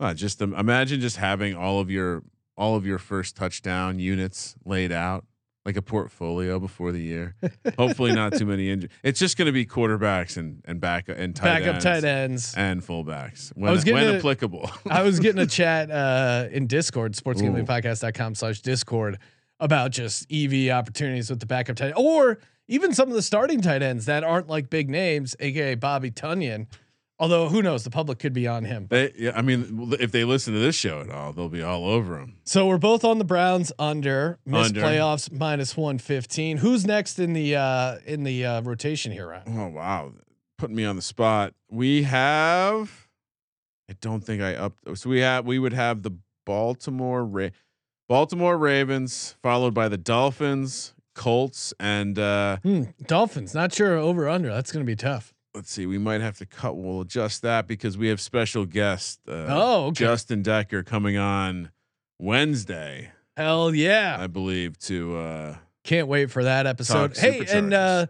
[0.00, 2.22] Uh, just um, imagine just having all of your
[2.56, 5.24] all of your first touchdown units laid out
[5.64, 7.34] like a portfolio before the year.
[7.78, 8.92] Hopefully, not too many injuries.
[9.02, 12.54] It's just going to be quarterbacks and and back and tight Backup ends tight ends.
[12.56, 14.70] and fullbacks when, was getting when a- applicable.
[14.90, 19.18] I was getting a chat uh, in Discord, sportsgamblingpodcast.com slash Discord
[19.60, 22.38] about just EV opportunities with the backup tight or
[22.68, 26.66] even some of the starting tight ends that aren't like big names, aka Bobby Tunyon.
[27.20, 28.86] Although who knows, the public could be on him.
[28.90, 31.84] they, yeah, I mean, if they listen to this show at all, they'll be all
[31.84, 32.36] over him.
[32.44, 34.82] So we're both on the Browns under missed Under.
[34.82, 36.58] playoffs minus one fifteen.
[36.58, 39.58] Who's next in the uh, in the uh, rotation here, Ryan?
[39.58, 40.12] Oh wow,
[40.58, 41.54] putting me on the spot.
[41.68, 43.08] We have.
[43.90, 44.74] I don't think I up.
[44.94, 45.44] So we have.
[45.44, 46.12] We would have the
[46.46, 47.48] Baltimore Ra-
[48.08, 53.54] Baltimore Ravens, followed by the Dolphins, Colts, and uh, Hmm, Dolphins.
[53.54, 54.48] Not sure over under.
[54.48, 55.34] That's going to be tough.
[55.54, 55.86] let's see.
[55.86, 56.76] We might have to cut.
[56.76, 59.20] We'll adjust that because we have special guest.
[59.28, 60.04] Uh, Oh, okay.
[60.04, 61.70] Justin Decker coming on
[62.18, 64.16] Wednesday, Hell yeah!
[64.18, 64.78] I believe.
[64.80, 67.16] To uh, Can't wait for that episode.
[67.16, 68.06] Hey, and uh,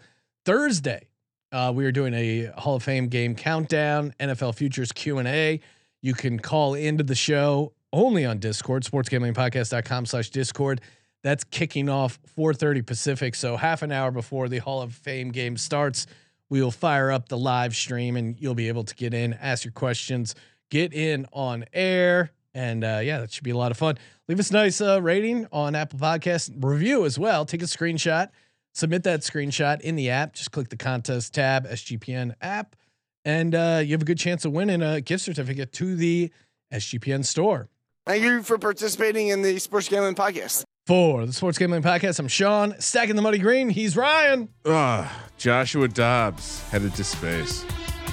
[0.46, 1.08] Thursday,
[1.52, 5.60] uh, we are doing a Hall of Fame game countdown, NFL futures Q and A.
[6.00, 10.80] You can call into the show only on Discord, sportsgamblingpodcast.com slash Discord.
[11.22, 15.56] That's kicking off 4:30 Pacific, so half an hour before the Hall of Fame game
[15.56, 16.06] starts.
[16.48, 19.64] We will fire up the live stream, and you'll be able to get in, ask
[19.64, 20.34] your questions,
[20.70, 23.98] get in on air, and uh, yeah, that should be a lot of fun.
[24.28, 27.44] Leave us a nice uh, rating on Apple Podcast, review as well.
[27.44, 28.28] Take a screenshot,
[28.72, 30.34] submit that screenshot in the app.
[30.34, 32.76] Just click the contest tab, SGPN app,
[33.24, 36.30] and uh, you have a good chance of winning a gift certificate to the
[36.72, 37.68] SGPN store.
[38.08, 40.62] Thank you for participating in the Sports Gambling Podcast.
[40.86, 43.68] For the Sports Gambling Podcast, I'm Sean, stacking the muddy green.
[43.68, 47.66] He's Ryan ah, Joshua Dobbs headed to space.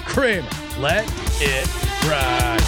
[0.04, 0.46] Kramer.
[0.80, 2.66] Let it ride.